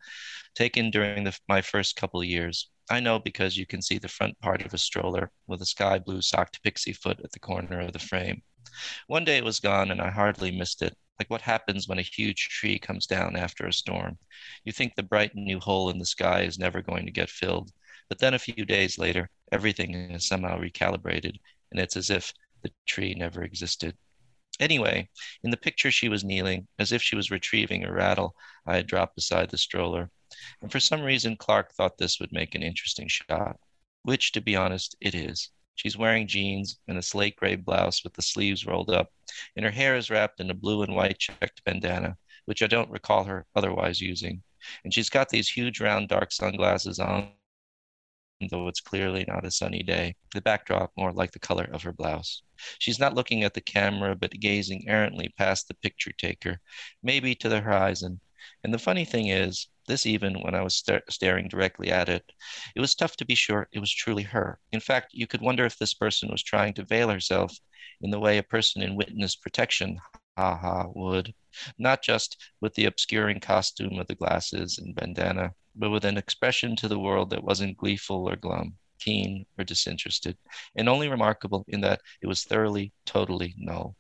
taken 0.55 0.93
during 0.93 1.25
the, 1.25 1.37
my 1.49 1.63
first 1.63 1.97
couple 1.97 2.23
years. 2.23 2.71
I 2.91 3.01
know 3.01 3.19
because 3.19 3.57
you 3.57 3.67
can 3.67 3.83
see 3.83 3.99
the 3.99 4.09
front 4.09 4.39
part 4.41 4.65
of 4.65 4.75
a 4.75 4.79
stroller 4.79 5.31
with 5.47 5.63
a 5.63 5.67
sky 5.67 5.99
blue 5.99 6.23
socked 6.23 6.63
pixie 6.63 6.93
foot 6.93 7.21
at 7.25 7.33
the 7.33 7.39
corner 7.39 7.81
of 7.81 7.93
the 7.93 7.99
frame. 7.99 8.43
One 9.07 9.25
day 9.25 9.39
it 9.39 9.45
was 9.45 9.61
gone 9.61 9.91
and 9.91 10.01
I 10.01 10.11
hardly 10.11 10.51
missed 10.51 10.83
it, 10.83 10.97
like 11.19 11.31
what 11.31 11.43
happens 11.43 11.89
when 11.89 11.99
a 11.99 12.03
huge 12.03 12.49
tree 12.49 12.79
comes 12.79 13.07
down 13.07 13.37
after 13.37 13.67
a 13.67 13.73
storm. 13.73 14.19
You 14.65 14.73
think 14.73 14.95
the 14.95 15.03
bright 15.03 15.35
new 15.35 15.61
hole 15.61 15.91
in 15.91 15.99
the 15.99 16.07
sky 16.07 16.43
is 16.43 16.59
never 16.59 16.83
going 16.83 17.07
to 17.07 17.13
get 17.13 17.31
filled, 17.31 17.71
but 18.09 18.19
then 18.19 18.35
a 18.35 18.39
few 18.39 18.65
days 18.65 18.99
later, 18.99 19.31
everything 19.53 19.95
is 19.95 20.27
somehow 20.27 20.59
recalibrated 20.59 21.37
and 21.71 21.81
it's 21.81 21.97
as 21.97 22.11
if 22.11 22.33
the 22.63 22.71
tree 22.87 23.15
never 23.15 23.43
existed. 23.43 23.97
Anyway, 24.61 25.09
in 25.43 25.51
the 25.51 25.57
picture, 25.57 25.91
she 25.91 26.09
was 26.09 26.25
kneeling, 26.25 26.69
as 26.79 26.93
if 26.93 27.03
she 27.03 27.17
was 27.17 27.31
retrieving 27.31 27.85
a 27.85 27.93
rattle 27.93 28.35
I 28.67 28.77
had 28.77 28.87
dropped 28.87 29.17
beside 29.17 29.51
the 29.51 29.59
stroller. 29.59 30.11
And 30.61 30.71
for 30.71 30.81
some 30.81 31.03
reason, 31.03 31.37
Clark 31.37 31.73
thought 31.73 31.99
this 31.99 32.21
would 32.21 32.33
make 32.33 32.55
an 32.55 32.63
interesting 32.63 33.09
shot, 33.09 33.59
which, 34.03 34.33
to 34.33 34.41
be 34.41 34.57
honest, 34.57 34.97
it 35.01 35.15
is. 35.15 35.51
She's 35.75 35.97
wearing 35.97 36.29
jeans 36.29 36.79
and 36.87 36.99
a 36.99 37.03
slate 37.03 37.37
gray 37.37 37.57
blouse 37.57 38.05
with 38.05 38.13
the 38.13 38.23
sleeves 38.23 38.67
rolled 38.67 38.91
up, 38.91 39.11
and 39.57 39.65
her 39.65 39.71
hair 39.71 39.97
is 39.97 40.11
wrapped 40.11 40.41
in 40.41 40.51
a 40.51 40.55
blue 40.55 40.83
and 40.83 40.95
white 40.95 41.19
checked 41.19 41.65
bandana, 41.65 42.19
which 42.45 42.63
I 42.63 42.67
don't 42.67 42.91
recall 42.91 43.25
her 43.25 43.47
otherwise 43.55 44.01
using. 44.01 44.43
And 44.85 44.93
she's 44.93 45.09
got 45.09 45.29
these 45.29 45.49
huge 45.49 45.81
round 45.81 46.09
dark 46.09 46.31
sunglasses 46.31 46.99
on, 46.99 47.33
though 48.51 48.69
it's 48.69 48.81
clearly 48.81 49.25
not 49.27 49.47
a 49.47 49.51
sunny 49.51 49.83
day, 49.83 50.15
the 50.35 50.41
backdrop 50.41 50.93
more 50.97 51.13
like 51.13 51.33
the 51.33 51.39
color 51.39 51.69
of 51.73 51.83
her 51.83 51.93
blouse. 51.93 52.43
She's 52.79 52.99
not 52.99 53.15
looking 53.15 53.43
at 53.43 53.55
the 53.55 53.61
camera, 53.61 54.15
but 54.15 54.33
gazing 54.33 54.89
errantly 54.89 55.33
past 55.39 55.69
the 55.69 55.75
picture 55.75 56.13
taker, 56.13 56.61
maybe 57.03 57.35
to 57.37 57.49
the 57.49 57.61
horizon. 57.61 58.21
And 58.63 58.75
the 58.75 58.79
funny 58.79 59.05
thing 59.05 59.29
is, 59.29 59.69
this 59.87 60.07
even 60.07 60.41
when 60.43 60.55
I 60.55 60.63
was 60.63 60.77
st- 60.77 61.03
staring 61.11 61.49
directly 61.49 61.91
at 61.91 62.09
it, 62.09 62.33
it 62.75 62.81
was 62.81 62.95
tough 62.95 63.17
to 63.17 63.25
be 63.25 63.35
sure 63.35 63.69
it 63.73 63.81
was 63.81 63.93
truly 63.93 64.23
her. 64.25 64.61
In 64.73 64.81
fact, 64.81 65.11
you 65.13 65.27
could 65.27 65.41
wonder 65.41 65.65
if 65.65 65.79
this 65.79 65.95
person 65.95 66.31
was 66.31 66.43
trying 66.43 66.75
to 66.75 66.85
veil 66.85 67.09
herself 67.09 67.57
in 68.01 68.11
the 68.11 68.21
way 68.21 68.39
a 68.39 68.43
person 68.43 68.83
in 68.83 68.97
witness 68.97 69.37
protection, 69.37 69.99
ha 70.37 70.57
ha, 70.57 70.87
would, 70.95 71.35
not 71.79 72.03
just 72.03 72.37
with 72.61 72.75
the 72.75 72.87
obscuring 72.87 73.41
costume 73.41 73.99
of 73.99 74.07
the 74.07 74.15
glasses 74.15 74.79
and 74.79 74.95
bandana, 74.95 75.53
but 75.75 75.91
with 75.91 76.05
an 76.05 76.17
expression 76.17 76.77
to 76.77 76.89
the 76.89 76.99
world 76.99 77.31
that 77.31 77.45
wasn't 77.45 77.77
gleeful 77.77 78.29
or 78.29 78.37
glum, 78.37 78.77
keen 78.99 79.47
or 79.59 79.65
disinterested, 79.65 80.37
and 80.77 80.89
only 80.89 81.09
remarkable 81.09 81.65
in 81.69 81.81
that 81.81 82.01
it 82.21 82.27
was 82.27 82.45
thoroughly, 82.45 82.93
totally 83.05 83.55
null. 83.59 83.97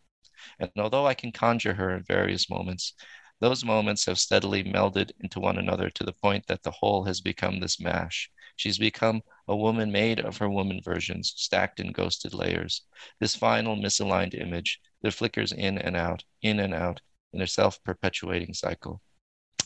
And 0.58 0.70
although 0.76 1.06
I 1.06 1.14
can 1.14 1.32
conjure 1.32 1.74
her 1.74 1.96
in 1.96 2.02
various 2.02 2.50
moments, 2.50 2.94
those 3.42 3.64
moments 3.64 4.06
have 4.06 4.20
steadily 4.20 4.62
melded 4.62 5.10
into 5.18 5.40
one 5.40 5.58
another 5.58 5.90
to 5.90 6.04
the 6.04 6.12
point 6.12 6.46
that 6.46 6.62
the 6.62 6.70
whole 6.70 7.02
has 7.02 7.20
become 7.20 7.58
this 7.58 7.80
mash. 7.80 8.30
She's 8.54 8.78
become 8.78 9.20
a 9.48 9.56
woman 9.56 9.90
made 9.90 10.20
of 10.20 10.36
her 10.36 10.48
woman 10.48 10.80
versions, 10.84 11.32
stacked 11.36 11.80
in 11.80 11.90
ghosted 11.90 12.34
layers. 12.34 12.82
This 13.18 13.34
final 13.34 13.74
misaligned 13.74 14.40
image 14.40 14.78
that 15.02 15.14
flickers 15.14 15.50
in 15.50 15.76
and 15.76 15.96
out, 15.96 16.22
in 16.42 16.60
and 16.60 16.72
out, 16.72 17.00
in 17.32 17.40
a 17.40 17.46
self 17.48 17.82
perpetuating 17.82 18.54
cycle. 18.54 19.02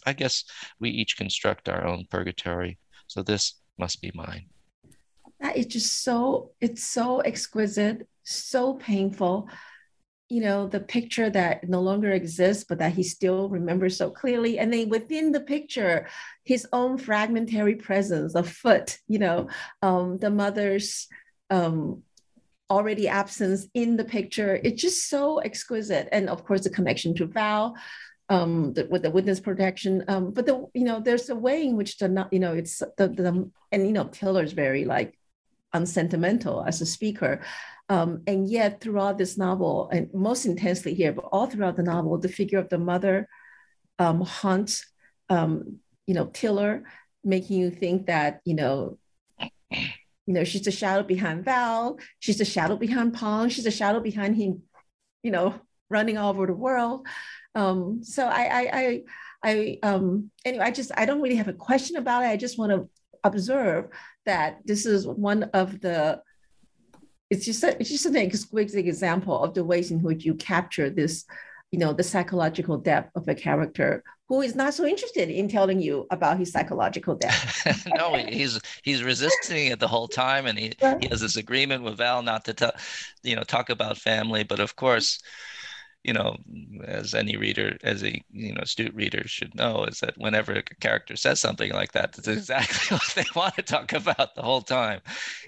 I 0.07 0.15
guess 0.15 0.45
we 0.81 0.89
each 0.89 1.19
construct 1.19 1.69
our 1.69 1.87
own 1.87 2.07
purgatory. 2.11 2.79
So 3.09 3.23
this 3.23 3.57
must 3.79 4.01
be 4.01 4.11
mine. 4.15 4.47
That 5.41 5.59
is 5.59 5.67
just 5.67 6.03
so, 6.03 6.53
it's 6.63 6.83
so 6.83 7.21
exquisite, 7.21 8.09
so 8.23 8.73
painful. 8.73 9.51
You 10.29 10.41
know, 10.41 10.67
the 10.67 10.81
picture 10.81 11.31
that 11.31 11.69
no 11.69 11.81
longer 11.81 12.11
exists, 12.11 12.65
but 12.69 12.79
that 12.79 12.95
he 12.95 13.05
still 13.05 13.49
remembers 13.49 13.97
so 13.97 14.11
clearly. 14.11 14.59
And 14.59 14.73
then 14.73 14.89
within 14.89 15.31
the 15.31 15.41
picture, 15.41 16.09
his 16.45 16.67
own 16.73 16.99
fragmentary 16.99 17.77
presence, 17.77 18.35
a 18.35 18.43
foot, 18.43 18.99
you 19.07 19.21
know, 19.21 19.49
um, 19.83 20.19
the 20.19 20.31
mother's 20.31 21.07
um, 21.51 22.03
already 22.69 23.09
absence 23.09 23.69
in 23.75 23.97
the 23.97 24.05
picture. 24.05 24.59
It's 24.63 24.83
just 24.83 25.09
so 25.09 25.39
exquisite. 25.39 26.09
And 26.11 26.29
of 26.29 26.45
course, 26.45 26.65
the 26.65 26.71
connection 26.71 27.15
to 27.17 27.27
Val, 27.27 27.77
um, 28.29 28.73
the, 28.73 28.87
with 28.87 29.03
the 29.03 29.11
witness 29.11 29.41
protection. 29.41 30.05
Um, 30.09 30.33
but 30.33 30.47
the 30.47 30.67
you 30.75 30.85
know, 30.85 31.01
there's 31.01 31.29
a 31.31 31.37
way 31.37 31.65
in 31.65 31.77
which 31.77 31.99
the 31.99 32.09
not 32.09 32.33
you 32.33 32.41
know 32.41 32.55
it's 32.55 32.79
the 32.97 33.09
the 33.09 33.51
and 33.73 33.87
you 33.87 33.93
know 33.93 34.05
Tiller's 34.05 34.53
very 34.53 34.85
like 34.85 35.19
unsentimental 35.77 36.57
as 36.71 36.81
a 36.81 36.87
speaker. 36.87 37.33
Um, 37.89 38.11
and 38.27 38.41
yet 38.59 38.81
throughout 38.81 39.17
this 39.19 39.35
novel, 39.39 39.75
and 39.95 40.05
most 40.13 40.45
intensely 40.45 40.93
here, 41.01 41.13
but 41.13 41.29
all 41.33 41.47
throughout 41.47 41.77
the 41.77 41.91
novel, 41.95 42.19
the 42.19 42.37
figure 42.41 42.59
of 42.59 42.69
the 42.69 42.79
mother 42.79 43.29
um, 44.05 44.21
haunts, 44.23 44.75
um, 45.29 45.79
you 46.09 46.15
know, 46.17 46.27
Tiller, 46.27 46.83
making 47.23 47.57
you 47.63 47.71
think 47.71 48.07
that, 48.07 48.41
you 48.45 48.57
know, 48.61 48.99
you 50.27 50.35
know, 50.35 50.45
she's 50.45 50.63
the 50.63 50.73
shadow 50.73 51.05
behind 51.05 51.45
Val, 51.45 51.99
she's 52.19 52.39
the 52.39 52.45
shadow 52.45 52.77
behind 52.77 53.15
Pong, 53.15 53.49
she's 53.49 53.65
the 53.65 53.71
shadow 53.71 54.01
behind 54.01 54.37
him, 54.37 54.63
you 55.23 55.31
know, 55.31 55.55
running 55.89 56.19
all 56.19 56.31
over 56.31 56.47
the 56.47 56.53
world. 56.67 57.07
Um, 57.55 58.03
so 58.03 58.27
I, 58.27 58.43
I, 58.61 58.63
I, 58.73 59.03
I 59.51 59.79
um, 59.89 60.31
anyway, 60.45 60.65
I 60.65 60.73
just, 60.73 60.91
I 60.97 61.07
don't 61.07 61.23
really 61.23 61.41
have 61.43 61.53
a 61.55 61.63
question 61.69 61.97
about 61.97 62.25
it. 62.25 62.35
I 62.35 62.37
just 62.37 62.59
want 62.59 62.73
to 62.73 62.89
observe 63.27 63.89
that 64.25 64.61
this 64.65 64.87
is 64.87 65.07
one 65.07 65.45
of 65.55 65.81
the, 65.81 66.23
it's 67.31 67.45
just, 67.45 67.63
a, 67.65 67.79
it's 67.81 67.91
just 67.91 68.07
an 68.07 68.17
exquisite 68.17 68.87
example 68.87 69.43
of 69.43 69.55
the 69.55 69.65
ways 69.65 69.91
in 69.91 70.03
which 70.03 70.25
you 70.25 70.35
capture 70.35 70.91
this, 70.91 71.25
you 71.73 71.79
know, 71.79 71.93
the 71.93 72.03
psychological 72.03 72.79
depth 72.79 73.11
of 73.17 73.29
a 73.29 73.35
character 73.35 74.03
who 74.29 74.43
is 74.43 74.55
not 74.55 74.75
so 74.75 74.85
interested 74.85 75.31
in 75.31 75.49
telling 75.49 75.81
you 75.81 76.07
about 76.11 76.39
his 76.39 76.51
psychological 76.51 77.15
depth. 77.15 77.87
no, 77.95 78.15
he's 78.15 78.61
he's 78.83 79.05
resisting 79.05 79.69
it 79.69 79.79
the 79.79 79.87
whole 79.87 80.09
time, 80.09 80.47
and 80.47 80.59
he, 80.59 80.73
he 81.01 81.09
has 81.09 81.21
this 81.21 81.37
agreement 81.37 81.83
with 81.83 81.99
Val 81.99 82.23
not 82.23 82.45
to 82.47 82.55
tell, 82.55 82.73
you 83.23 83.37
know, 83.37 83.45
talk 83.45 83.71
about 83.71 83.99
family. 83.99 84.43
But 84.43 84.59
of 84.59 84.75
course, 84.75 85.21
you 86.07 86.13
know, 86.15 86.37
as 86.85 87.15
any 87.15 87.37
reader, 87.37 87.77
as 87.83 88.05
a 88.05 88.23
you 88.33 88.55
know 88.55 88.63
astute 88.63 88.95
reader 88.95 89.23
should 89.27 89.55
know, 89.55 89.85
is 89.85 90.01
that 90.01 90.19
whenever 90.19 90.53
a 90.55 90.63
character 90.63 91.17
says 91.17 91.41
something 91.41 91.73
like 91.73 91.93
that, 91.93 92.13
that's 92.15 92.29
exactly 92.29 92.97
what 92.99 93.13
they 93.17 93.25
want 93.35 93.57
to 93.57 93.63
talk 93.63 93.93
about 93.93 94.35
the 94.37 94.43
whole 94.43 94.63
time. 94.63 95.01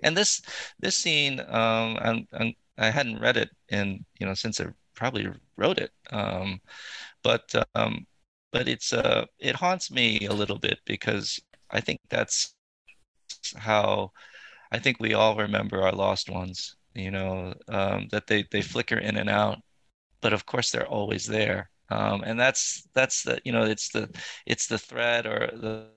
And 0.03 0.17
this 0.17 0.43
this 0.81 0.97
scene, 0.97 1.41
um, 1.41 1.99
I'm, 2.01 2.29
I'm, 2.33 2.55
I 2.79 2.91
had 2.91 3.07
not 3.07 3.21
read 3.23 3.37
it 3.37 3.51
in 3.69 4.05
you 4.21 4.27
know 4.27 4.35
since 4.35 4.61
I 4.61 4.67
probably 4.95 5.29
wrote 5.57 5.79
it, 5.79 5.93
um, 6.13 6.61
but 7.23 7.55
um, 7.75 8.07
but 8.53 8.69
it's 8.69 8.93
uh 8.93 9.27
it 9.39 9.57
haunts 9.57 9.91
me 9.91 10.27
a 10.27 10.33
little 10.35 10.59
bit 10.59 10.81
because 10.87 11.41
I 11.71 11.81
think 11.81 12.01
that's 12.11 12.55
how 13.57 14.13
I 14.73 14.79
think 14.79 14.99
we 15.01 15.15
all 15.15 15.37
remember 15.37 15.83
our 15.83 15.93
lost 15.93 16.31
ones. 16.31 16.77
You 16.95 17.11
know 17.13 17.55
um, 17.69 18.09
that 18.13 18.27
they 18.29 18.45
they 18.51 18.63
flicker 18.63 18.99
in 18.99 19.17
and 19.17 19.31
out 19.31 19.59
but 20.21 20.33
of 20.33 20.47
course 20.47 20.71
they're 20.71 20.87
always 20.89 21.27
there. 21.27 21.71
Um, 21.91 22.23
and 22.25 22.39
that's 22.39 22.87
that's 22.95 23.23
the 23.25 23.41
you 23.45 23.53
know 23.53 23.65
it's 23.65 23.91
the 23.91 24.11
it's 24.47 24.67
the 24.67 24.79
threat 24.79 25.27
or 25.27 25.51
the 25.55 25.89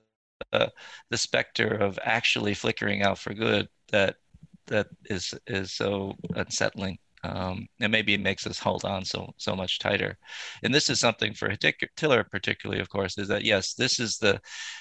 uh, 0.52 0.68
the 1.10 1.18
specter 1.18 1.68
of 1.68 1.98
actually 2.02 2.54
flickering 2.54 3.02
out 3.02 3.18
for 3.18 3.34
good 3.34 3.68
that 3.90 4.16
that 4.66 4.88
is 5.06 5.34
is 5.46 5.72
so 5.72 6.14
unsettling 6.36 6.98
um, 7.24 7.66
and 7.80 7.92
maybe 7.92 8.14
it 8.14 8.20
makes 8.20 8.46
us 8.46 8.58
hold 8.58 8.84
on 8.84 9.04
so 9.04 9.32
so 9.36 9.54
much 9.54 9.78
tighter. 9.78 10.18
And 10.62 10.74
this 10.74 10.90
is 10.90 11.00
something 11.00 11.34
for 11.34 11.54
tiller 11.96 12.24
particularly 12.24 12.80
of 12.80 12.88
course 12.88 13.18
is 13.18 13.28
that 13.28 13.44
yes 13.44 13.74
this 13.74 14.00
is 14.00 14.18
the 14.18 14.40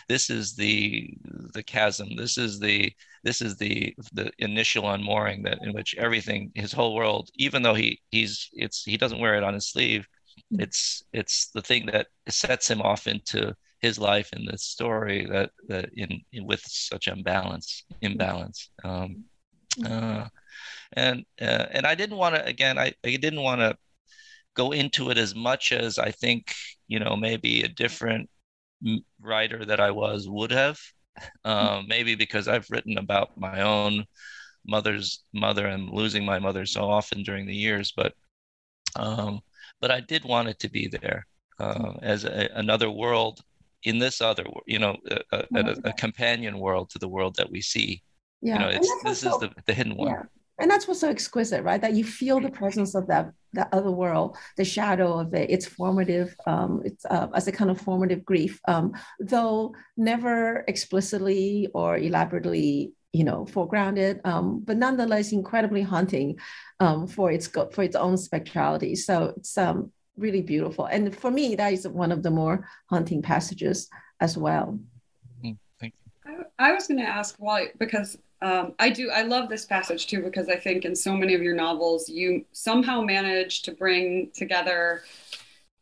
this 0.10 0.30
is 0.30 0.56
the 0.56 1.14
the 1.54 1.64
chasm. 1.64 2.16
This 2.16 2.38
is 2.38 2.60
the 2.60 2.92
this 3.24 3.42
is 3.42 3.58
the 3.58 3.96
the 4.14 4.32
initial 4.40 4.90
unmooring 4.90 5.44
that 5.44 5.60
in 5.62 5.74
which 5.74 5.96
everything 5.98 6.52
his 6.56 6.72
whole 6.72 6.96
world 6.96 7.30
even 7.36 7.62
though 7.62 7.76
he 7.76 8.00
he's 8.12 8.50
it's 8.54 8.84
he 8.84 8.98
doesn't 8.98 9.20
wear 9.20 9.36
it 9.36 9.44
on 9.44 9.54
his 9.54 9.70
sleeve 9.70 10.08
mm. 10.54 10.62
it's 10.62 11.04
it's 11.14 11.50
the 11.52 11.62
thing 11.62 11.86
that 11.86 12.08
sets 12.28 12.70
him 12.70 12.82
off 12.82 13.08
into 13.08 13.56
his 13.82 13.98
life 13.98 14.32
in 14.34 14.46
this 14.46 14.64
story 14.64 15.26
that 15.26 15.52
that 15.68 15.90
in, 15.96 16.22
in 16.32 16.46
with 16.46 16.62
such 16.66 17.08
imbalance 17.08 17.84
imbalance. 18.02 18.70
Um, 18.84 19.26
uh, 19.86 20.28
and 20.94 21.26
uh, 21.42 21.66
and 21.72 21.86
I 21.86 21.96
didn't 21.96 22.18
want 22.18 22.36
to 22.36 22.46
again 22.46 22.78
I, 22.78 22.94
I 23.04 23.16
didn't 23.16 23.42
want 23.42 23.62
to 23.62 23.78
go 24.56 24.72
into 24.72 25.10
it 25.10 25.18
as 25.18 25.34
much 25.36 25.72
as 25.72 25.98
I 25.98 26.12
think 26.12 26.54
you 26.88 27.00
know 27.00 27.16
maybe 27.16 27.62
a 27.62 27.68
different 27.68 28.30
writer 29.22 29.66
that 29.66 29.80
I 29.80 29.92
was 29.92 30.28
would 30.28 30.52
have. 30.52 30.80
Um, 31.44 31.86
maybe 31.90 32.16
because 32.16 32.48
I've 32.48 32.66
written 32.72 32.98
about 32.98 33.38
my 33.38 33.62
own 33.62 34.06
mother's 34.66 35.24
mother 35.34 35.68
and 35.68 35.90
losing 35.90 36.26
my 36.26 36.40
mother 36.40 36.66
so 36.66 36.90
often 36.90 37.22
during 37.22 37.46
the 37.46 37.54
years 37.54 37.92
but 37.96 38.14
um, 38.96 39.42
but 39.82 39.92
I 39.92 40.00
did 40.00 40.24
want 40.24 40.48
it 40.48 40.58
to 40.60 40.70
be 40.70 40.88
there 40.88 41.28
uh, 41.60 41.94
as 42.02 42.24
a, 42.24 42.50
another 42.56 42.90
world 42.90 43.42
in 43.84 44.00
this 44.00 44.22
other 44.22 44.46
you 44.66 44.80
know 44.80 44.96
a, 45.12 45.44
a, 45.54 45.76
a, 45.84 45.94
companion 45.94 46.60
world 46.60 46.90
to 46.92 47.00
the 47.00 47.10
world 47.10 47.36
that 47.36 47.52
we 47.52 47.62
see. 47.62 48.02
Yeah 48.42 48.54
you 48.54 48.60
know 48.60 48.70
it's 48.70 49.04
this 49.04 49.24
is 49.24 49.38
the, 49.40 49.52
the 49.66 49.74
hidden 49.74 49.98
one. 49.98 50.12
Yeah 50.12 50.24
and 50.62 50.70
that's 50.70 50.88
what's 50.88 51.00
so 51.00 51.10
exquisite, 51.10 51.64
right? 51.64 51.82
That 51.82 51.94
you 51.94 52.04
feel 52.04 52.40
the 52.40 52.52
presence 52.52 52.94
of 52.96 53.08
that 53.08 53.32
that 53.54 53.68
other 53.74 53.92
world, 53.92 54.38
the 54.56 54.64
shadow 54.64 55.20
of 55.20 55.34
it. 55.34 55.50
It's 55.50 55.66
formative. 55.66 56.36
Um, 56.46 56.82
it's 56.86 57.04
uh, 57.06 57.28
as 57.34 57.48
a 57.48 57.52
kind 57.52 57.70
of 57.72 57.82
formative 57.82 58.24
grief, 58.24 58.62
um, 58.68 58.94
though 59.20 59.74
never 59.98 60.64
explicitly 60.68 61.68
or 61.74 61.98
elaborately, 61.98 62.94
you 63.12 63.24
know, 63.26 63.46
foregrounded, 63.46 64.26
um, 64.26 64.62
but 64.64 64.78
nonetheless 64.78 65.34
incredibly 65.34 65.82
haunting 65.82 66.38
um, 66.80 67.08
for 67.08 67.32
its 67.32 67.48
for 67.48 67.84
its 67.84 67.96
own 67.96 68.16
spectrality. 68.16 68.96
So 68.96 69.34
it's 69.36 69.58
um, 69.58 69.92
really 70.16 70.42
beautiful, 70.42 70.86
and 70.86 71.14
for 71.16 71.32
me, 71.32 71.56
that 71.56 71.74
is 71.74 71.88
one 71.88 72.12
of 72.12 72.22
the 72.22 72.32
more 72.32 72.68
haunting 72.90 73.22
passages 73.22 73.90
as 74.22 74.38
well. 74.38 74.80
Mm, 75.44 75.58
thank 75.80 75.94
you. 76.26 76.46
I, 76.60 76.70
I 76.70 76.74
was 76.74 76.88
going 76.88 77.00
to 77.00 77.08
ask 77.08 77.36
why 77.40 77.70
because 77.80 78.18
um, 78.42 78.74
I 78.80 78.90
do. 78.90 79.10
I 79.12 79.22
love 79.22 79.50
this 79.50 79.66
passage 79.66 80.08
too 80.08 80.22
because 80.22 80.50
I 80.50 80.56
think 80.56 80.86
in 80.86 80.96
so 80.96 81.16
many 81.16 81.34
of 81.34 81.42
your 81.42 81.56
novels, 81.56 82.10
you 82.10 82.46
somehow 82.52 83.02
manage 83.02 83.62
to 83.64 83.72
bring 83.72 84.32
together 84.34 85.04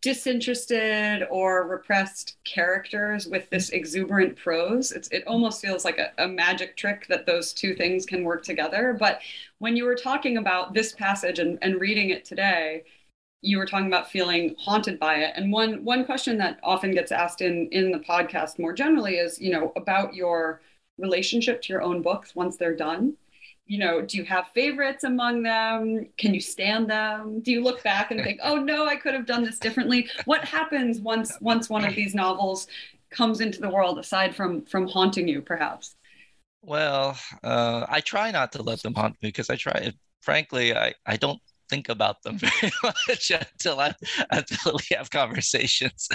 disinterested 0.01 1.27
or 1.29 1.67
repressed 1.67 2.37
characters 2.45 3.27
with 3.27 3.49
this 3.49 3.69
exuberant 3.71 4.37
prose. 4.37 4.91
It's, 4.91 5.09
it 5.09 5.25
almost 5.27 5.61
feels 5.61 5.83
like 5.83 5.97
a, 5.97 6.11
a 6.23 6.27
magic 6.27 6.77
trick 6.77 7.05
that 7.09 7.25
those 7.25 7.51
two 7.51 7.75
things 7.75 8.05
can 8.05 8.23
work 8.23 8.43
together. 8.43 8.95
But 8.97 9.21
when 9.57 9.75
you 9.75 9.83
were 9.83 9.95
talking 9.95 10.37
about 10.37 10.73
this 10.73 10.93
passage 10.93 11.39
and, 11.39 11.59
and 11.61 11.81
reading 11.81 12.11
it 12.11 12.23
today, 12.23 12.83
you 13.41 13.57
were 13.57 13.65
talking 13.65 13.87
about 13.87 14.09
feeling 14.11 14.55
haunted 14.57 14.99
by 14.99 15.15
it. 15.15 15.33
And 15.35 15.51
one 15.51 15.83
one 15.85 16.05
question 16.05 16.37
that 16.37 16.59
often 16.63 16.91
gets 16.91 17.11
asked 17.11 17.41
in 17.41 17.69
in 17.71 17.91
the 17.91 17.99
podcast 17.99 18.59
more 18.59 18.73
generally 18.73 19.15
is, 19.15 19.39
you 19.39 19.51
know, 19.51 19.71
about 19.75 20.13
your 20.13 20.61
relationship 20.99 21.61
to 21.63 21.73
your 21.73 21.81
own 21.81 22.01
books 22.01 22.35
once 22.35 22.57
they're 22.57 22.75
done? 22.75 23.15
You 23.65 23.79
know, 23.79 24.01
do 24.01 24.17
you 24.17 24.23
have 24.25 24.47
favorites 24.53 25.03
among 25.03 25.43
them? 25.43 26.07
Can 26.17 26.33
you 26.33 26.41
stand 26.41 26.89
them? 26.89 27.39
Do 27.41 27.51
you 27.51 27.63
look 27.63 27.83
back 27.83 28.11
and 28.11 28.21
think, 28.23 28.39
"Oh 28.43 28.57
no, 28.57 28.85
I 28.85 28.95
could 28.95 29.13
have 29.13 29.25
done 29.25 29.43
this 29.43 29.59
differently"? 29.59 30.09
What 30.25 30.43
happens 30.43 30.99
once 30.99 31.37
once 31.39 31.69
one 31.69 31.85
of 31.85 31.95
these 31.95 32.15
novels 32.15 32.67
comes 33.11 33.41
into 33.41 33.59
the 33.59 33.69
world 33.69 33.99
aside 33.99 34.35
from 34.35 34.65
from 34.65 34.87
haunting 34.87 35.27
you 35.27 35.41
perhaps? 35.41 35.95
Well, 36.61 37.17
uh, 37.43 37.85
I 37.87 38.01
try 38.01 38.31
not 38.31 38.51
to 38.53 38.61
let 38.61 38.81
them 38.81 38.93
haunt 38.93 39.13
me 39.21 39.29
because 39.29 39.49
I 39.49 39.55
try 39.55 39.93
frankly, 40.21 40.75
I, 40.75 40.93
I 41.05 41.17
don't 41.17 41.39
think 41.69 41.89
about 41.89 42.21
them 42.23 42.37
very 42.37 42.71
much 42.83 43.31
until 43.31 43.79
I 43.79 43.93
until 44.31 44.73
we 44.73 44.95
have 44.97 45.09
conversations. 45.09 46.07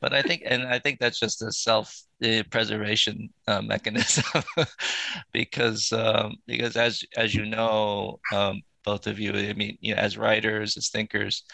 But 0.00 0.12
I 0.12 0.22
think, 0.22 0.42
and 0.46 0.64
I 0.64 0.78
think 0.78 0.98
that's 0.98 1.18
just 1.18 1.42
a 1.42 1.52
self 1.52 1.94
preservation 2.50 3.30
uh, 3.46 3.62
mechanism, 3.62 4.42
because 5.32 5.92
um, 5.92 6.36
because 6.46 6.76
as 6.76 7.02
as 7.16 7.34
you 7.34 7.46
know, 7.46 8.20
um, 8.32 8.62
both 8.86 9.06
of 9.06 9.18
you, 9.18 9.32
I 9.34 9.52
mean, 9.52 9.76
you 9.82 9.94
know, 9.94 10.00
as 10.00 10.16
writers, 10.16 10.78
as 10.78 10.88
thinkers, 10.88 11.44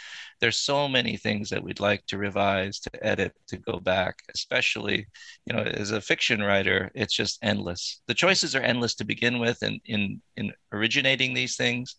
there's 0.40 0.58
so 0.58 0.88
many 0.88 1.16
things 1.16 1.50
that 1.50 1.64
we'd 1.64 1.80
like 1.80 2.06
to 2.06 2.18
revise, 2.18 2.78
to 2.80 3.04
edit, 3.04 3.32
to 3.48 3.56
go 3.58 3.80
back. 3.80 4.16
Especially, 4.34 5.06
you 5.46 5.54
know, 5.54 5.62
as 5.62 5.90
a 5.90 6.00
fiction 6.00 6.42
writer, 6.42 6.90
it's 6.94 7.14
just 7.14 7.40
endless. 7.42 8.02
The 8.06 8.14
choices 8.14 8.54
are 8.54 8.62
endless 8.62 8.94
to 8.96 9.04
begin 9.04 9.40
with, 9.40 9.62
and 9.62 9.80
in 9.86 10.22
in 10.36 10.52
originating 10.72 11.34
these 11.34 11.56
things 11.56 11.96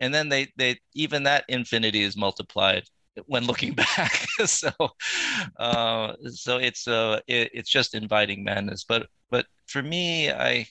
and 0.00 0.12
then 0.12 0.28
they 0.28 0.48
they 0.56 0.78
even 0.94 1.22
that 1.24 1.44
infinity 1.48 2.02
is 2.02 2.16
multiplied 2.16 2.84
when 3.26 3.44
looking 3.46 3.74
back 3.96 4.26
so 4.44 4.70
uh, 5.58 6.14
so 6.30 6.58
it's 6.58 6.88
uh 6.88 7.20
it, 7.26 7.50
it's 7.54 7.70
just 7.70 7.94
inviting 7.94 8.44
madness 8.44 8.84
but 8.86 9.06
but 9.30 9.46
for 9.66 9.82
me 9.82 10.30
i 10.30 10.66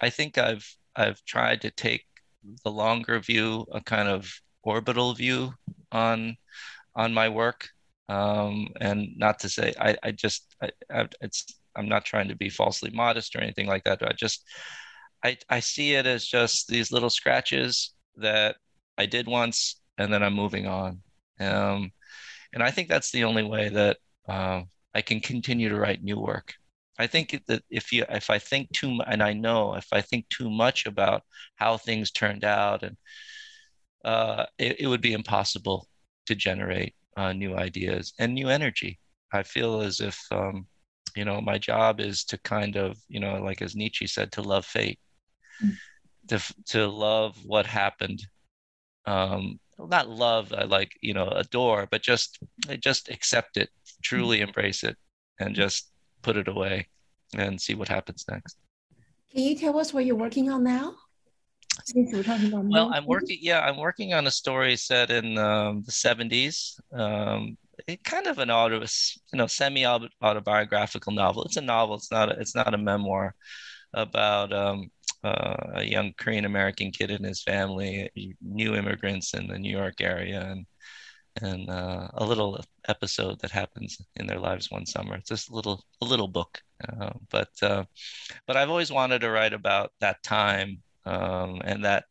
i 0.00 0.10
think 0.10 0.38
i've 0.38 0.66
i've 0.96 1.24
tried 1.24 1.60
to 1.62 1.70
take 1.70 2.04
the 2.64 2.70
longer 2.70 3.18
view 3.20 3.66
a 3.72 3.80
kind 3.80 4.08
of 4.08 4.32
orbital 4.62 5.14
view 5.14 5.52
on 5.92 6.36
on 6.96 7.12
my 7.12 7.28
work 7.28 7.68
um 8.08 8.68
and 8.80 9.08
not 9.16 9.38
to 9.38 9.48
say 9.48 9.72
i 9.80 9.96
i 10.02 10.10
just 10.10 10.54
I, 10.62 10.70
I 10.90 11.08
it's 11.20 11.46
i'm 11.76 11.88
not 11.88 12.04
trying 12.04 12.28
to 12.28 12.36
be 12.36 12.50
falsely 12.50 12.90
modest 12.90 13.34
or 13.34 13.40
anything 13.40 13.66
like 13.66 13.84
that 13.84 14.02
i 14.02 14.12
just 14.12 14.44
i 15.24 15.36
i 15.48 15.60
see 15.60 15.94
it 15.94 16.06
as 16.06 16.26
just 16.26 16.68
these 16.68 16.92
little 16.92 17.10
scratches 17.10 17.94
that 18.16 18.56
I 18.96 19.06
did 19.06 19.26
once, 19.26 19.80
and 19.98 20.12
then 20.12 20.22
I'm 20.22 20.34
moving 20.34 20.66
on. 20.66 21.02
Um, 21.40 21.92
and 22.52 22.62
I 22.62 22.70
think 22.70 22.88
that's 22.88 23.10
the 23.10 23.24
only 23.24 23.42
way 23.42 23.68
that 23.70 23.98
uh, 24.28 24.62
I 24.94 25.02
can 25.02 25.20
continue 25.20 25.68
to 25.68 25.78
write 25.78 26.02
new 26.02 26.18
work. 26.18 26.54
I 26.98 27.06
think 27.06 27.40
that 27.46 27.62
if 27.70 27.92
you 27.92 28.04
if 28.08 28.30
I 28.30 28.38
think 28.38 28.70
too 28.72 29.00
and 29.06 29.22
I 29.22 29.32
know 29.32 29.74
if 29.74 29.86
I 29.92 30.00
think 30.00 30.28
too 30.28 30.50
much 30.50 30.86
about 30.86 31.22
how 31.56 31.76
things 31.76 32.10
turned 32.10 32.44
out, 32.44 32.82
and 32.82 32.96
uh, 34.04 34.46
it, 34.58 34.80
it, 34.80 34.86
would 34.86 35.00
be 35.00 35.12
impossible 35.12 35.88
to 36.26 36.34
generate 36.34 36.94
uh, 37.16 37.32
new 37.32 37.56
ideas 37.56 38.12
and 38.18 38.34
new 38.34 38.48
energy. 38.48 38.98
I 39.32 39.42
feel 39.42 39.80
as 39.80 40.00
if 40.00 40.20
um, 40.30 40.66
you 41.16 41.24
know 41.24 41.40
my 41.40 41.58
job 41.58 42.00
is 42.00 42.24
to 42.26 42.38
kind 42.38 42.76
of 42.76 42.96
you 43.08 43.20
know 43.20 43.42
like 43.42 43.62
as 43.62 43.74
Nietzsche 43.74 44.06
said 44.06 44.30
to 44.32 44.42
love 44.42 44.64
fate, 44.66 45.00
mm. 45.62 45.74
to 46.28 46.40
to 46.66 46.86
love 46.86 47.36
what 47.44 47.66
happened 47.66 48.22
um, 49.06 49.60
not 49.78 50.08
love, 50.08 50.52
I 50.52 50.64
like 50.64 50.92
you 51.00 51.14
know 51.14 51.28
adore, 51.28 51.86
but 51.90 52.02
just 52.02 52.38
just 52.80 53.08
accept 53.10 53.56
it, 53.56 53.70
truly 54.02 54.38
mm-hmm. 54.38 54.48
embrace 54.48 54.84
it, 54.84 54.96
and 55.40 55.54
just 55.54 55.90
put 56.24 56.36
it 56.36 56.48
away, 56.48 56.88
and 57.36 57.60
see 57.60 57.74
what 57.74 57.88
happens 57.88 58.24
next. 58.28 58.56
Can 59.30 59.42
you 59.42 59.56
tell 59.56 59.78
us 59.78 59.92
what 59.92 60.04
you're 60.04 60.16
working 60.16 60.50
on 60.50 60.64
now? 60.64 60.94
we're 61.94 62.22
talking 62.22 62.48
about 62.48 62.64
well, 62.66 62.90
I'm 62.94 63.06
working. 63.06 63.38
Yeah, 63.40 63.60
I'm 63.60 63.76
working 63.76 64.14
on 64.14 64.26
a 64.26 64.30
story 64.30 64.76
set 64.76 65.10
in 65.10 65.38
um, 65.38 65.82
the 65.84 65.92
'70s. 65.92 66.80
Um, 66.92 67.56
it 67.88 68.04
kind 68.04 68.26
of 68.26 68.38
an 68.38 68.50
auto, 68.50 68.80
you 68.80 69.38
know, 69.38 69.46
semi 69.46 69.84
autobiographical 69.84 71.12
novel. 71.12 71.44
It's 71.44 71.56
a 71.56 71.60
novel. 71.60 71.96
It's 71.96 72.10
not. 72.10 72.30
A, 72.30 72.40
it's 72.40 72.54
not 72.54 72.74
a 72.74 72.78
memoir 72.78 73.34
about 73.92 74.52
um, 74.52 74.90
uh, 75.22 75.56
a 75.74 75.84
young 75.84 76.12
Korean 76.16 76.44
American 76.44 76.90
kid 76.90 77.10
and 77.10 77.24
his 77.24 77.42
family, 77.42 78.10
new 78.40 78.74
immigrants 78.74 79.34
in 79.34 79.48
the 79.48 79.58
New 79.58 79.76
York 79.76 80.00
area, 80.00 80.42
and 80.42 80.66
and 81.42 81.68
uh, 81.70 82.08
a 82.14 82.24
little 82.24 82.60
episode 82.88 83.40
that 83.40 83.50
happens 83.50 84.00
in 84.16 84.26
their 84.26 84.38
lives 84.38 84.70
one 84.70 84.86
summer. 84.86 85.16
It's 85.16 85.28
just 85.28 85.50
a 85.50 85.54
little 85.54 85.84
a 86.00 86.04
little 86.04 86.28
book, 86.28 86.60
uh, 86.88 87.10
but 87.30 87.50
uh, 87.62 87.84
but 88.46 88.56
I've 88.56 88.70
always 88.70 88.92
wanted 88.92 89.20
to 89.20 89.30
write 89.30 89.52
about 89.52 89.92
that 90.00 90.22
time 90.22 90.82
um, 91.06 91.60
and 91.64 91.84
that 91.84 92.04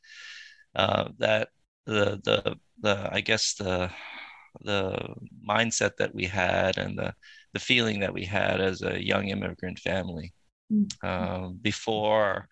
uh, 0.76 1.10
that 1.20 1.50
the 1.86 2.20
the 2.24 2.56
the 2.82 3.10
I 3.12 3.22
guess 3.22 3.56
the 3.56 3.92
the 4.64 4.98
mindset 5.48 5.98
that 5.98 6.14
we 6.14 6.26
had 6.26 6.78
and 6.78 6.98
the 6.98 7.14
the 7.54 7.60
feeling 7.60 8.00
that 8.02 8.14
we 8.14 8.26
had 8.26 8.62
as 8.62 8.82
a 8.82 9.04
young 9.04 9.30
immigrant 9.30 9.80
family 9.80 10.34
Mm-hmm. 10.72 10.88
um, 11.08 11.60
before 11.62 12.48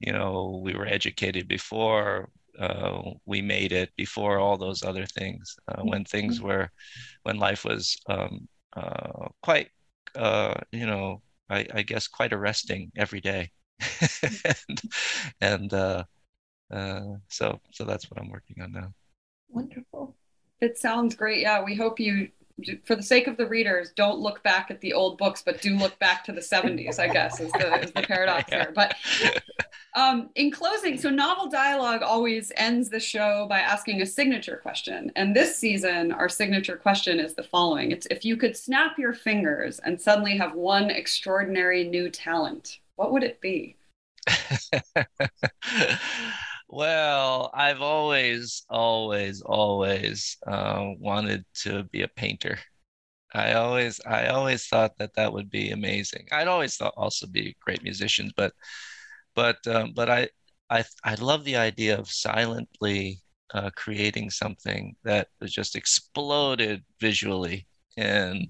you 0.00 0.12
know 0.12 0.60
we 0.64 0.74
were 0.74 0.86
educated 0.86 1.48
before 1.48 2.30
uh, 2.60 3.02
we 3.24 3.40
made 3.40 3.72
it 3.72 3.90
before 3.96 4.38
all 4.38 4.58
those 4.58 4.84
other 4.84 5.06
things 5.06 5.56
uh, 5.68 5.82
when 5.82 6.04
things 6.04 6.38
mm-hmm. 6.38 6.48
were 6.48 6.70
when 7.22 7.38
life 7.38 7.64
was 7.64 7.96
um, 8.08 8.46
uh, 8.76 9.28
quite 9.42 9.68
uh, 10.16 10.54
you 10.70 10.86
know 10.86 11.22
I, 11.48 11.66
I, 11.74 11.82
guess 11.82 12.06
quite 12.06 12.32
arresting 12.32 12.92
every 12.96 13.20
day. 13.20 13.50
And, 14.68 14.80
and 15.40 15.74
uh, 15.74 16.04
uh, 16.70 17.00
so 17.28 17.60
so 17.72 17.84
that's 17.84 18.10
what 18.10 18.20
i'm 18.20 18.30
working 18.30 18.62
on 18.62 18.72
now. 18.72 18.92
Wonderful. 19.48 20.14
It 20.60 20.78
sounds 20.78 21.14
great. 21.14 21.40
Yeah 21.40 21.64
we 21.64 21.74
hope 21.74 21.98
you 21.98 22.28
for 22.84 22.94
the 22.94 23.02
sake 23.02 23.26
of 23.26 23.36
the 23.36 23.46
readers, 23.46 23.92
don't 23.96 24.18
look 24.18 24.42
back 24.42 24.70
at 24.70 24.80
the 24.80 24.92
old 24.92 25.18
books, 25.18 25.42
but 25.44 25.60
do 25.60 25.76
look 25.76 25.98
back 25.98 26.24
to 26.24 26.32
the 26.32 26.40
70s, 26.40 26.98
I 26.98 27.08
guess, 27.08 27.40
is 27.40 27.52
the, 27.52 27.82
is 27.82 27.92
the 27.92 28.02
paradox 28.02 28.50
yeah. 28.50 28.64
here. 28.64 28.72
But 28.74 28.96
um, 29.94 30.30
in 30.34 30.50
closing, 30.50 30.98
so 30.98 31.10
Novel 31.10 31.48
Dialogue 31.48 32.02
always 32.02 32.52
ends 32.56 32.88
the 32.88 33.00
show 33.00 33.46
by 33.48 33.60
asking 33.60 34.02
a 34.02 34.06
signature 34.06 34.60
question. 34.62 35.10
And 35.16 35.34
this 35.34 35.56
season, 35.56 36.12
our 36.12 36.28
signature 36.28 36.76
question 36.76 37.18
is 37.18 37.34
the 37.34 37.42
following 37.42 37.90
It's 37.90 38.06
if 38.10 38.24
you 38.24 38.36
could 38.36 38.56
snap 38.56 38.98
your 38.98 39.12
fingers 39.12 39.78
and 39.80 40.00
suddenly 40.00 40.36
have 40.36 40.54
one 40.54 40.90
extraordinary 40.90 41.84
new 41.84 42.10
talent, 42.10 42.78
what 42.96 43.12
would 43.12 43.24
it 43.24 43.40
be? 43.40 43.76
Well, 46.72 47.50
I've 47.52 47.82
always, 47.82 48.64
always, 48.70 49.42
always 49.42 50.36
uh, 50.46 50.90
wanted 50.98 51.44
to 51.62 51.84
be 51.84 52.02
a 52.02 52.08
painter. 52.08 52.58
I 53.34 53.54
always, 53.54 54.00
I 54.06 54.28
always 54.28 54.66
thought 54.66 54.96
that 54.98 55.14
that 55.16 55.32
would 55.32 55.50
be 55.50 55.70
amazing. 55.72 56.28
I'd 56.32 56.48
always 56.48 56.76
thought 56.76 56.94
also 56.96 57.26
be 57.26 57.56
great 57.60 57.82
musicians, 57.82 58.32
but, 58.36 58.52
but, 59.34 59.58
um, 59.66 59.92
but 59.94 60.10
I, 60.10 60.28
I, 60.70 60.84
I 61.04 61.14
love 61.16 61.44
the 61.44 61.56
idea 61.56 61.98
of 61.98 62.08
silently 62.10 63.20
uh, 63.54 63.70
creating 63.76 64.30
something 64.30 64.96
that 65.04 65.28
just 65.46 65.76
exploded 65.76 66.84
visually, 67.00 67.66
and, 67.96 68.46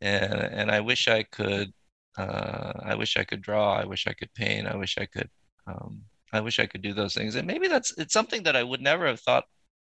and, 0.00 0.34
and 0.34 0.70
I 0.70 0.80
wish 0.80 1.08
I 1.08 1.24
could, 1.24 1.72
uh, 2.18 2.72
I 2.82 2.94
wish 2.94 3.18
I 3.18 3.24
could 3.24 3.42
draw. 3.42 3.74
I 3.74 3.84
wish 3.84 4.06
I 4.06 4.14
could 4.14 4.32
paint. 4.34 4.66
I 4.66 4.76
wish 4.76 4.96
I 4.98 5.06
could. 5.06 5.28
Um, 5.66 6.02
I 6.34 6.40
wish 6.40 6.58
I 6.58 6.66
could 6.66 6.82
do 6.82 6.92
those 6.92 7.14
things. 7.14 7.36
And 7.36 7.46
maybe 7.46 7.68
that's 7.68 7.96
it's 7.96 8.12
something 8.12 8.42
that 8.42 8.56
I 8.56 8.64
would 8.64 8.80
never 8.80 9.06
have 9.06 9.20
thought 9.20 9.44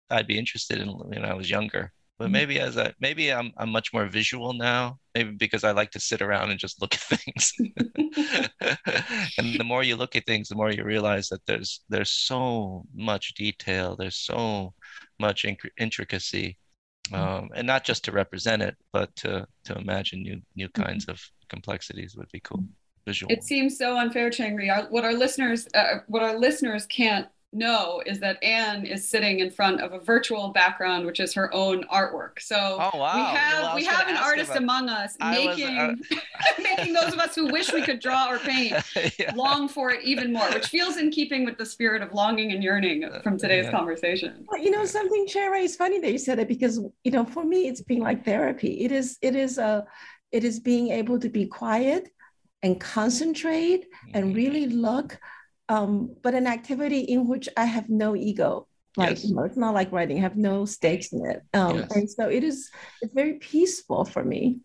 I'd 0.09 0.27
be 0.27 0.39
interested 0.39 0.79
in 0.79 0.89
when 0.89 1.23
I 1.23 1.35
was 1.35 1.49
younger. 1.49 1.93
But 2.17 2.25
mm-hmm. 2.25 2.33
maybe 2.33 2.59
as 2.59 2.77
I 2.79 2.93
maybe 2.99 3.31
I'm 3.31 3.51
I'm 3.57 3.69
much 3.69 3.93
more 3.93 4.07
visual 4.07 4.53
now. 4.53 4.97
Maybe 5.13 5.31
because 5.31 5.63
I 5.63 5.71
like 5.71 5.91
to 5.91 5.99
sit 5.99 6.21
around 6.21 6.49
and 6.49 6.59
just 6.59 6.81
look 6.81 6.95
at 6.95 7.01
things. 7.19 7.53
and 9.37 9.59
the 9.59 9.63
more 9.63 9.83
you 9.83 9.95
look 9.95 10.15
at 10.15 10.25
things, 10.25 10.49
the 10.49 10.55
more 10.55 10.71
you 10.71 10.83
realize 10.83 11.29
that 11.29 11.45
there's 11.45 11.81
there's 11.89 12.11
so 12.11 12.85
much 12.95 13.35
detail. 13.35 13.95
There's 13.95 14.17
so 14.17 14.73
much 15.19 15.45
intricacy, 15.77 16.57
mm-hmm. 17.09 17.15
um, 17.15 17.49
and 17.53 17.67
not 17.67 17.83
just 17.83 18.03
to 18.05 18.11
represent 18.11 18.63
it, 18.63 18.75
but 18.91 19.15
to 19.17 19.45
to 19.65 19.77
imagine 19.77 20.23
new 20.23 20.41
new 20.55 20.69
mm-hmm. 20.69 20.83
kinds 20.83 21.05
of 21.05 21.21
complexities 21.49 22.15
would 22.15 22.31
be 22.31 22.39
cool. 22.39 22.63
Visual. 23.05 23.31
It 23.31 23.43
seems 23.43 23.77
so 23.77 23.97
unfair, 23.97 24.29
Chang-Rae. 24.29 24.69
Our, 24.69 24.83
what 24.83 25.03
our 25.03 25.13
listeners, 25.13 25.67
uh, 25.73 25.99
what 26.07 26.21
our 26.21 26.37
listeners 26.37 26.85
can't 26.85 27.27
know 27.53 28.01
is 28.05 28.19
that 28.19 28.41
Anne 28.43 28.85
is 28.85 29.07
sitting 29.07 29.39
in 29.39 29.49
front 29.49 29.81
of 29.81 29.91
a 29.91 29.99
virtual 29.99 30.49
background, 30.49 31.05
which 31.05 31.19
is 31.19 31.33
her 31.33 31.53
own 31.53 31.83
artwork. 31.85 32.39
So 32.39 32.55
oh, 32.57 32.97
wow. 32.97 33.15
we 33.15 33.37
have 33.37 33.63
well, 33.63 33.75
we 33.75 33.85
have 33.85 34.07
an 34.07 34.15
artist 34.15 34.51
about, 34.51 34.63
among 34.63 34.89
us 34.89 35.15
making 35.19 35.75
was, 35.75 35.97
uh, 36.11 36.15
making 36.63 36.93
those 36.93 37.13
of 37.13 37.19
us 37.19 37.35
who 37.35 37.51
wish 37.51 37.73
we 37.73 37.81
could 37.81 37.99
draw 37.99 38.29
or 38.29 38.39
paint 38.39 38.75
yeah. 39.19 39.33
long 39.35 39.67
for 39.67 39.91
it 39.91 40.03
even 40.03 40.31
more, 40.31 40.49
which 40.51 40.67
feels 40.67 40.97
in 40.97 41.11
keeping 41.11 41.43
with 41.43 41.57
the 41.57 41.65
spirit 41.65 42.01
of 42.01 42.13
longing 42.13 42.51
and 42.51 42.63
yearning 42.63 43.09
from 43.21 43.37
today's 43.37 43.65
yeah. 43.65 43.71
conversation. 43.71 44.45
Well, 44.47 44.61
you 44.61 44.71
know 44.71 44.85
something, 44.85 45.27
Cherry, 45.27 45.63
it's 45.63 45.75
funny 45.75 45.99
that 45.99 46.11
you 46.11 46.19
said 46.19 46.39
it 46.39 46.47
because 46.47 46.79
you 47.03 47.11
know 47.11 47.25
for 47.25 47.43
me 47.43 47.67
it's 47.67 47.81
been 47.81 47.99
like 47.99 48.23
therapy. 48.23 48.81
It 48.81 48.91
is 48.91 49.17
it 49.21 49.35
is 49.35 49.57
a 49.57 49.85
it 50.31 50.45
is 50.45 50.59
being 50.59 50.89
able 50.89 51.19
to 51.19 51.27
be 51.27 51.45
quiet 51.45 52.11
and 52.63 52.79
concentrate 52.79 53.87
and 54.13 54.25
mm-hmm. 54.25 54.35
really 54.35 54.67
look 54.67 55.19
um, 55.71 56.15
but 56.21 56.33
an 56.33 56.47
activity 56.47 56.99
in 56.99 57.27
which 57.27 57.47
I 57.55 57.65
have 57.65 57.89
no 57.89 58.15
ego. 58.15 58.67
Like 58.97 59.11
yes. 59.11 59.23
you 59.23 59.35
know, 59.35 59.43
it's 59.43 59.55
not 59.55 59.73
like 59.73 59.91
writing; 59.93 60.17
I 60.17 60.21
have 60.21 60.35
no 60.35 60.65
stakes 60.65 61.13
in 61.13 61.25
it, 61.25 61.41
um, 61.53 61.77
yes. 61.77 61.91
and 61.95 62.09
so 62.11 62.27
it 62.27 62.43
is. 62.43 62.69
It's 63.01 63.13
very 63.13 63.35
peaceful 63.35 64.03
for 64.03 64.21
me. 64.21 64.59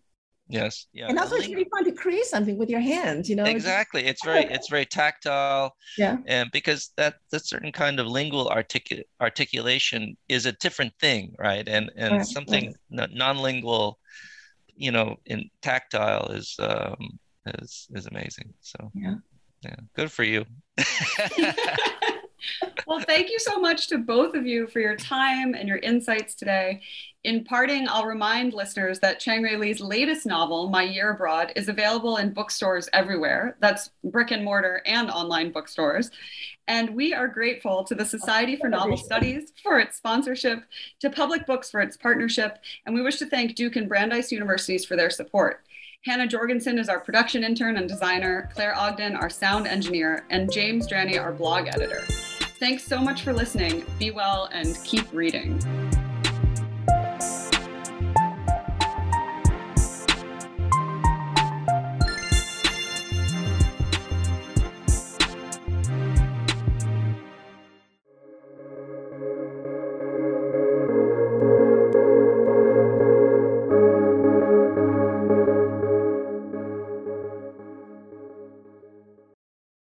Yes, 0.49 0.86
yeah, 0.92 1.07
and 1.07 1.16
also 1.16 1.36
it's 1.36 1.47
really 1.47 1.68
fun 1.70 1.84
to 1.84 1.92
create 1.92 2.24
something 2.24 2.59
with 2.59 2.68
your 2.68 2.80
hands. 2.80 3.30
You 3.30 3.36
know, 3.36 3.44
exactly. 3.44 4.05
It's 4.05 4.24
very 4.30 4.47
it's 4.47 4.68
very 4.68 4.84
tactile. 4.84 5.76
Yeah, 5.97 6.16
and 6.26 6.51
because 6.51 6.90
that 6.97 7.14
that 7.30 7.47
certain 7.47 7.70
kind 7.70 8.01
of 8.01 8.09
lingual 8.09 8.47
articu- 8.47 9.05
articulation 9.20 10.16
is 10.28 10.44
a 10.44 10.53
different 10.53 10.92
thing, 11.01 11.36
right? 11.38 11.66
And 11.68 11.92
and 11.97 12.16
right, 12.16 12.26
something 12.26 12.74
right. 12.90 13.09
non-lingual, 13.12 13.97
you 14.74 14.90
know, 14.90 15.18
in 15.24 15.51
tactile 15.62 16.32
is 16.32 16.57
um 16.59 17.20
is 17.62 17.88
is 17.94 18.07
amazing. 18.07 18.53
So 18.61 18.90
yeah, 18.94 19.16
yeah, 19.62 19.76
good 19.94 20.11
for 20.11 20.24
you. 20.24 20.44
well, 22.86 23.01
thank 23.01 23.30
you 23.30 23.38
so 23.38 23.59
much 23.59 23.88
to 23.88 23.99
both 23.99 24.34
of 24.34 24.47
you 24.47 24.66
for 24.66 24.80
your 24.80 24.97
time 24.97 25.55
and 25.55 25.68
your 25.68 25.78
insights 25.78 26.34
today. 26.34 26.80
In 27.24 27.42
parting, 27.42 27.88
I'll 27.88 28.07
remind 28.07 28.53
listeners 28.53 29.01
that 29.01 29.18
Chang-Rae 29.18 29.57
Lee's 29.57 29.80
latest 29.80 30.26
novel, 30.26 30.70
My 30.70 30.84
Year 30.84 31.11
Abroad, 31.11 31.53
is 31.57 31.68
available 31.68 32.18
in 32.18 32.32
bookstores 32.32 32.88
everywhere. 32.92 33.57
That's 33.61 33.90
brick 34.05 34.30
and 34.30 34.44
mortar 34.44 34.80
and 34.86 35.11
online 35.11 35.51
bookstores. 35.51 36.12
And 36.68 36.90
we 36.90 37.14
are 37.14 37.26
grateful 37.26 37.82
to 37.84 37.97
the 37.97 38.05
Society 38.05 38.55
for 38.55 38.68
Novel 38.68 38.97
Studies 38.97 39.53
for 39.61 39.80
its 39.80 39.97
sponsorship, 39.97 40.62
to 41.01 41.11
Public 41.11 41.47
Books 41.47 41.68
for 41.68 41.80
its 41.80 41.97
partnership, 41.97 42.59
and 42.86 42.94
we 42.94 43.03
wish 43.03 43.16
to 43.16 43.26
thank 43.26 43.57
Duke 43.57 43.74
and 43.74 43.88
Brandeis 43.88 44.30
universities 44.30 44.84
for 44.84 44.97
their 44.97 45.11
support. 45.11 45.65
Hannah 46.05 46.26
Jorgensen 46.26 46.78
is 46.78 46.88
our 46.88 47.01
production 47.01 47.42
intern 47.42 47.76
and 47.76 47.88
designer, 47.88 48.49
Claire 48.55 48.76
Ogden, 48.76 49.16
our 49.16 49.30
sound 49.30 49.66
engineer, 49.66 50.24
and 50.30 50.53
James 50.53 50.86
Draney, 50.86 51.18
our 51.18 51.32
blog 51.32 51.66
editor. 51.66 52.03
Thanks 52.61 52.84
so 52.84 53.01
much 53.01 53.22
for 53.22 53.32
listening. 53.32 53.84
Be 53.99 54.11
well 54.12 54.49
and 54.53 54.78
keep 54.84 55.12
reading. 55.12 55.61